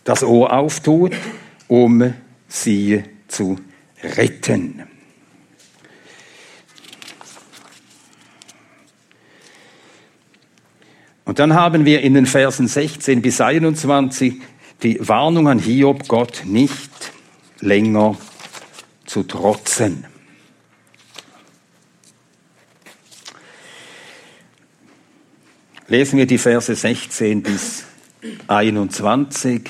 das 0.05 0.23
Ohr 0.23 0.53
auftut, 0.53 1.13
um 1.69 2.15
sie 2.47 3.03
zu 3.29 3.59
retten. 4.03 4.83
Und 11.25 11.39
dann 11.39 11.53
haben 11.53 11.85
wir 11.85 12.01
in 12.01 12.15
den 12.15 12.25
Versen 12.25 12.69
16 12.69 13.21
bis 13.21 13.41
21 13.41 14.41
die 14.83 14.99
Warnung 15.07 15.49
an 15.49 15.59
Hiob, 15.59 16.07
Gott 16.09 16.43
nicht 16.45 16.91
länger 17.61 18.17
zu 19.07 19.25
trotzen. 19.25 20.05
Lesen 25.89 26.19
wir 26.19 26.27
die 26.27 26.39
Verse 26.39 26.75
16 26.75 27.43
bis 27.43 27.85
21. 28.47 29.63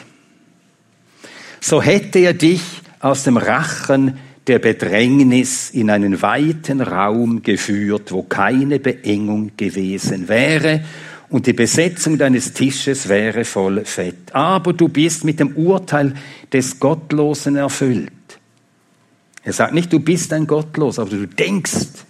So 1.60 1.80
hätte 1.80 2.18
er 2.18 2.34
dich 2.34 2.62
aus 2.98 3.22
dem 3.22 3.36
Rachen 3.36 4.18
der 4.48 4.58
Bedrängnis 4.58 5.70
in 5.70 5.90
einen 5.90 6.20
weiten 6.20 6.80
Raum 6.80 7.42
geführt, 7.42 8.10
wo 8.10 8.22
keine 8.24 8.80
Beengung 8.80 9.52
gewesen 9.56 10.28
wäre 10.28 10.82
und 11.30 11.46
die 11.46 11.52
Besetzung 11.52 12.16
deines 12.16 12.52
Tisches 12.52 13.08
wäre 13.08 13.44
voll 13.44 13.84
Fett. 13.84 14.34
Aber 14.34 14.72
du 14.72 14.88
bist 14.88 15.24
mit 15.24 15.40
dem 15.40 15.54
Urteil 15.56 16.14
des 16.52 16.80
Gottlosen 16.80 17.56
erfüllt. 17.56 18.12
Er 19.42 19.52
sagt 19.52 19.74
nicht, 19.74 19.92
du 19.92 20.00
bist 20.00 20.32
ein 20.32 20.46
Gottloser, 20.46 21.02
aber 21.02 21.10
du 21.10 21.26
denkst, 21.26 22.04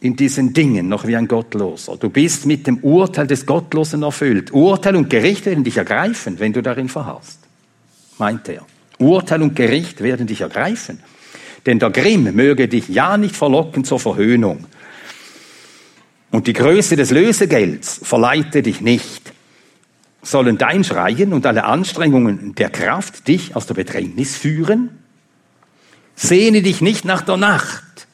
in 0.00 0.16
diesen 0.16 0.52
Dingen 0.52 0.88
noch 0.88 1.06
wie 1.06 1.16
ein 1.16 1.26
Gottloser. 1.26 1.96
Du 1.96 2.10
bist 2.10 2.44
mit 2.44 2.66
dem 2.66 2.78
Urteil 2.78 3.26
des 3.26 3.46
Gottlosen 3.46 4.02
erfüllt. 4.02 4.52
Urteil 4.52 4.96
und 4.96 5.08
Gericht 5.08 5.46
werden 5.46 5.64
dich 5.64 5.78
ergreifen, 5.78 6.38
wenn 6.40 6.52
du 6.52 6.62
darin 6.62 6.90
verharrst, 6.90 7.38
meint 8.18 8.48
er. 8.50 8.66
Urteil 8.98 9.42
und 9.42 9.56
Gericht 9.56 10.02
werden 10.02 10.26
dich 10.26 10.42
ergreifen. 10.42 11.00
Denn 11.64 11.78
der 11.78 11.90
Grimm 11.90 12.34
möge 12.34 12.68
dich 12.68 12.88
ja 12.88 13.16
nicht 13.16 13.34
verlocken 13.34 13.84
zur 13.84 13.98
Verhöhnung. 13.98 14.66
Und 16.34 16.48
die 16.48 16.52
Größe 16.52 16.96
des 16.96 17.12
Lösegelds 17.12 18.00
verleite 18.02 18.60
dich 18.60 18.80
nicht. 18.80 19.32
Sollen 20.20 20.58
dein 20.58 20.82
Schreien 20.82 21.32
und 21.32 21.46
alle 21.46 21.62
Anstrengungen 21.62 22.56
der 22.56 22.70
Kraft 22.70 23.28
dich 23.28 23.54
aus 23.54 23.68
der 23.68 23.74
Bedrängnis 23.74 24.36
führen? 24.36 24.90
Sehne 26.16 26.62
dich 26.62 26.80
nicht 26.80 27.04
nach 27.04 27.22
der 27.22 27.36
Nacht, 27.36 28.08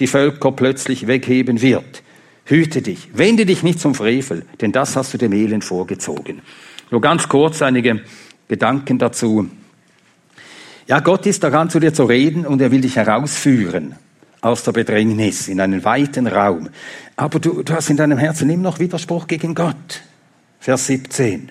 die 0.00 0.08
Völker 0.08 0.50
plötzlich 0.50 1.06
wegheben 1.06 1.62
wird. 1.62 2.02
Hüte 2.46 2.82
dich, 2.82 3.10
wende 3.12 3.46
dich 3.46 3.62
nicht 3.62 3.78
zum 3.78 3.94
Frevel, 3.94 4.44
denn 4.60 4.72
das 4.72 4.96
hast 4.96 5.14
du 5.14 5.18
dem 5.18 5.32
Elend 5.32 5.62
vorgezogen. 5.62 6.42
Nur 6.90 7.00
ganz 7.00 7.28
kurz 7.28 7.62
einige 7.62 8.02
Gedanken 8.48 8.98
dazu. 8.98 9.48
Ja, 10.88 10.98
Gott 10.98 11.24
ist 11.26 11.44
daran, 11.44 11.70
zu 11.70 11.78
dir 11.78 11.94
zu 11.94 12.06
reden 12.06 12.44
und 12.44 12.60
er 12.60 12.72
will 12.72 12.80
dich 12.80 12.96
herausführen 12.96 13.94
aus 14.40 14.62
der 14.62 14.72
Bedrängnis 14.72 15.48
in 15.48 15.60
einen 15.60 15.84
weiten 15.84 16.26
Raum. 16.26 16.68
Aber 17.16 17.38
du, 17.38 17.62
du 17.62 17.72
hast 17.74 17.90
in 17.90 17.96
deinem 17.96 18.18
Herzen 18.18 18.50
immer 18.50 18.64
noch 18.64 18.78
Widerspruch 18.78 19.26
gegen 19.26 19.54
Gott. 19.54 20.02
Vers 20.60 20.86
17. 20.86 21.50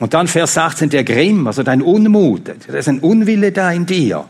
Und 0.00 0.14
dann 0.14 0.28
Vers 0.28 0.58
18, 0.58 0.90
der 0.90 1.04
Grimm, 1.04 1.46
also 1.46 1.62
dein 1.62 1.82
Unmut, 1.82 2.48
da 2.48 2.76
ist 2.76 2.88
ein 2.88 2.98
Unwille 3.00 3.52
da 3.52 3.70
in 3.70 3.86
dir. 3.86 4.26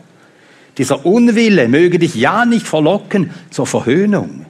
Dieser 0.77 1.05
Unwille 1.05 1.67
möge 1.67 1.99
dich 1.99 2.15
ja 2.15 2.45
nicht 2.45 2.67
verlocken 2.67 3.31
zur 3.49 3.65
Verhöhnung. 3.65 4.45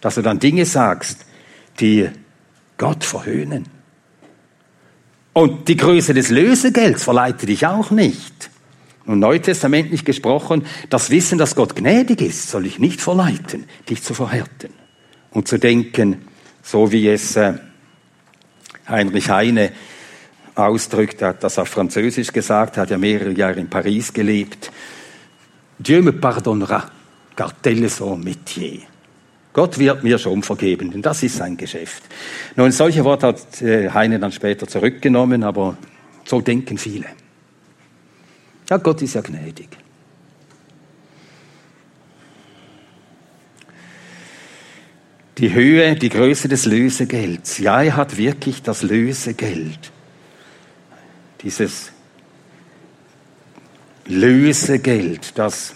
Dass 0.00 0.14
du 0.14 0.22
dann 0.22 0.38
Dinge 0.38 0.64
sagst, 0.64 1.26
die 1.80 2.08
Gott 2.76 3.04
verhöhnen. 3.04 3.66
Und 5.32 5.68
die 5.68 5.76
Größe 5.76 6.14
des 6.14 6.30
Lösegelds 6.30 7.04
verleitet 7.04 7.48
dich 7.48 7.66
auch 7.66 7.90
nicht. 7.90 8.50
Und 9.08 9.18
neutestamentlich 9.18 10.04
gesprochen, 10.04 10.64
das 10.88 11.10
Wissen, 11.10 11.38
dass 11.38 11.56
Gott 11.56 11.74
gnädig 11.74 12.20
ist, 12.20 12.50
soll 12.50 12.62
dich 12.62 12.78
nicht 12.78 13.00
verleiten, 13.00 13.64
dich 13.88 14.02
zu 14.04 14.14
verhärten. 14.14 14.70
und 15.30 15.48
zu 15.48 15.58
denken, 15.58 16.26
so 16.62 16.90
wie 16.92 17.08
es 17.08 17.36
äh, 17.36 17.54
Heinrich 18.88 19.30
Heine 19.30 19.72
ausdrückt 20.54 21.22
hat, 21.22 21.44
das 21.44 21.58
auf 21.58 21.68
Französisch 21.68 22.32
gesagt 22.32 22.76
hat, 22.76 22.90
ja 22.90 22.98
mehrere 22.98 23.30
Jahre 23.30 23.60
in 23.60 23.68
Paris 23.68 24.12
gelebt. 24.12 24.72
Dieu 25.78 26.02
me 26.02 26.12
pardonnera, 26.12 26.90
car 27.36 27.52
tel 27.62 27.84
est 27.84 27.98
son 27.98 28.22
métier. 28.22 28.80
Gott 29.52 29.78
wird 29.78 30.02
mir 30.02 30.18
schon 30.18 30.42
vergeben, 30.42 30.90
denn 30.90 31.02
das 31.02 31.22
ist 31.22 31.36
sein 31.36 31.56
Geschäft. 31.56 32.02
Nun, 32.56 32.72
solche 32.72 33.04
Worte 33.04 33.28
hat 33.28 33.62
äh, 33.62 33.90
Heine 33.90 34.18
dann 34.18 34.32
später 34.32 34.66
zurückgenommen, 34.66 35.44
aber 35.44 35.76
so 36.24 36.40
denken 36.40 36.78
viele. 36.78 37.06
Ja, 38.70 38.76
Gott 38.76 39.00
ist 39.02 39.14
ja 39.14 39.22
gnädig. 39.22 39.68
Die 45.38 45.54
Höhe, 45.54 45.94
die 45.94 46.08
Größe 46.08 46.48
des 46.48 46.66
Lösegelds. 46.66 47.58
Ja, 47.58 47.80
er 47.82 47.96
hat 47.96 48.16
wirklich 48.16 48.62
das 48.62 48.82
Lösegeld. 48.82 49.92
Dieses 51.42 51.92
Lösegeld, 54.06 55.38
das 55.38 55.74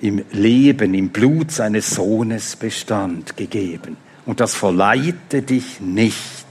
im 0.00 0.24
Leben, 0.32 0.94
im 0.94 1.10
Blut 1.10 1.52
seines 1.52 1.90
Sohnes 1.90 2.56
bestand, 2.56 3.36
gegeben. 3.36 3.96
Und 4.26 4.40
das 4.40 4.54
verleite 4.54 5.42
dich 5.42 5.80
nicht, 5.80 6.46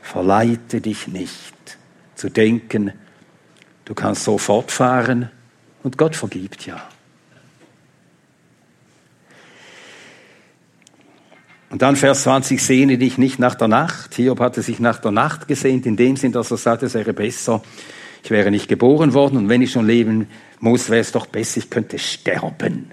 verleite 0.00 0.80
dich 0.80 1.08
nicht, 1.08 1.78
zu 2.14 2.30
denken, 2.30 2.92
du 3.84 3.94
kannst 3.94 4.24
so 4.24 4.38
fortfahren 4.38 5.30
und 5.82 5.98
Gott 5.98 6.16
vergibt 6.16 6.66
ja. 6.66 6.82
Und 11.70 11.80
dann 11.80 11.96
Vers 11.96 12.24
20, 12.24 12.62
sehne 12.62 12.98
dich 12.98 13.16
nicht 13.16 13.38
nach 13.38 13.54
der 13.54 13.66
Nacht. 13.66 14.14
Hiob 14.14 14.40
hatte 14.40 14.60
sich 14.60 14.78
nach 14.78 14.98
der 14.98 15.10
Nacht 15.10 15.48
gesehnt, 15.48 15.86
in 15.86 15.96
dem 15.96 16.16
Sinn, 16.16 16.30
dass 16.30 16.50
er 16.50 16.58
sagte, 16.58 16.84
es 16.84 16.92
wäre 16.92 17.14
besser, 17.14 17.62
ich 18.22 18.30
wäre 18.30 18.50
nicht 18.50 18.68
geboren 18.68 19.14
worden 19.14 19.38
und 19.38 19.48
wenn 19.48 19.62
ich 19.62 19.72
schon 19.72 19.86
leben 19.86 20.28
muss, 20.60 20.90
wäre 20.90 21.00
es 21.00 21.12
doch 21.12 21.26
besser, 21.26 21.58
ich 21.58 21.70
könnte 21.70 21.98
sterben 21.98 22.92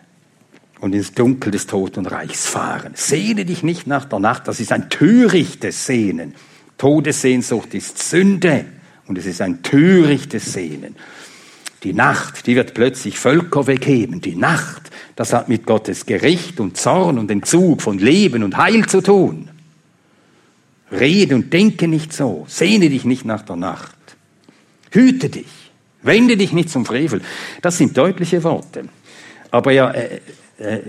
und 0.79 0.95
ins 0.95 1.13
Dunkel 1.13 1.51
des 1.51 1.67
Totenreichs 1.67 2.47
fahren. 2.47 2.93
Sehne 2.95 3.43
dich 3.43 3.63
nicht 3.63 3.85
nach 3.85 4.05
der 4.05 4.19
Nacht, 4.19 4.47
das 4.47 4.61
ist 4.61 4.71
ein 4.71 4.89
törichtes 4.89 5.85
Sehnen. 5.85 6.33
Todessehnsucht 6.77 7.73
ist 7.73 7.97
Sünde 7.97 8.65
und 9.09 9.17
es 9.17 9.25
ist 9.25 9.41
ein 9.41 9.63
törichtes 9.63 10.53
Sehnen. 10.53 10.95
Die 11.83 11.93
Nacht, 11.93 12.45
die 12.45 12.55
wird 12.55 12.75
plötzlich 12.75 13.17
Völker 13.17 13.65
wegheben. 13.65 14.21
Die 14.21 14.35
Nacht, 14.35 14.91
das 15.15 15.33
hat 15.33 15.49
mit 15.49 15.65
Gottes 15.65 16.05
Gericht 16.05 16.59
und 16.59 16.77
Zorn 16.77 17.17
und 17.17 17.31
Entzug 17.31 17.81
von 17.81 17.97
Leben 17.97 18.43
und 18.43 18.55
Heil 18.55 18.85
zu 18.85 19.01
tun. 19.01 19.49
Rede 20.91 21.35
und 21.35 21.51
denke 21.51 21.87
nicht 21.87 22.13
so. 22.13 22.45
Sehne 22.47 22.89
dich 22.89 23.03
nicht 23.03 23.25
nach 23.25 23.41
der 23.41 23.55
Nacht. 23.55 23.95
Hüte 24.91 25.29
dich. 25.29 25.47
Wende 26.03 26.37
dich 26.37 26.53
nicht 26.53 26.69
zum 26.69 26.85
Frevel. 26.85 27.21
Das 27.63 27.77
sind 27.77 27.97
deutliche 27.97 28.43
Worte. 28.43 28.85
Aber 29.49 29.71
er 29.71 29.95
äh, 29.95 30.19
äh, 30.59 30.81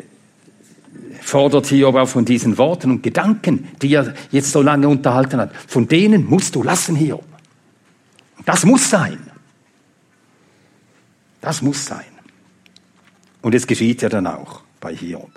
fordert 1.23 1.69
Hiob 1.69 1.97
auch 1.97 2.09
von 2.09 2.27
diesen 2.27 2.59
Worten 2.59 2.91
und 2.91 3.03
Gedanken, 3.03 3.69
die 3.81 3.95
er 3.95 4.15
jetzt 4.31 4.53
so 4.53 4.61
lange 4.61 4.89
unterhalten 4.89 5.41
hat. 5.41 5.53
Von 5.67 5.89
denen 5.89 6.27
musst 6.27 6.55
du 6.55 6.63
lassen, 6.63 6.97
Hiob. 6.97 7.30
Das 8.45 8.65
muss 8.65 8.89
sein. 8.89 9.19
Das 11.41 11.63
muss 11.63 11.85
sein. 11.85 12.05
Und 13.43 13.55
es 13.55 13.67
geschieht 13.67 14.03
ja 14.03 14.09
dann 14.09 14.27
auch 14.27 14.63
bei 14.81 14.95
Hiob. 14.95 15.31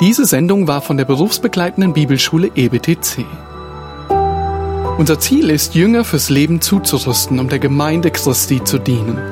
Diese 0.00 0.26
Sendung 0.26 0.66
war 0.66 0.82
von 0.82 0.96
der 0.96 1.04
berufsbegleitenden 1.04 1.92
Bibelschule 1.92 2.50
EBTC. 2.56 3.24
Unser 4.98 5.20
Ziel 5.20 5.48
ist, 5.48 5.76
Jünger 5.76 6.04
fürs 6.04 6.28
Leben 6.28 6.60
zuzurüsten, 6.60 7.38
um 7.38 7.48
der 7.48 7.60
Gemeinde 7.60 8.10
Christi 8.10 8.64
zu 8.64 8.78
dienen. 8.78 9.31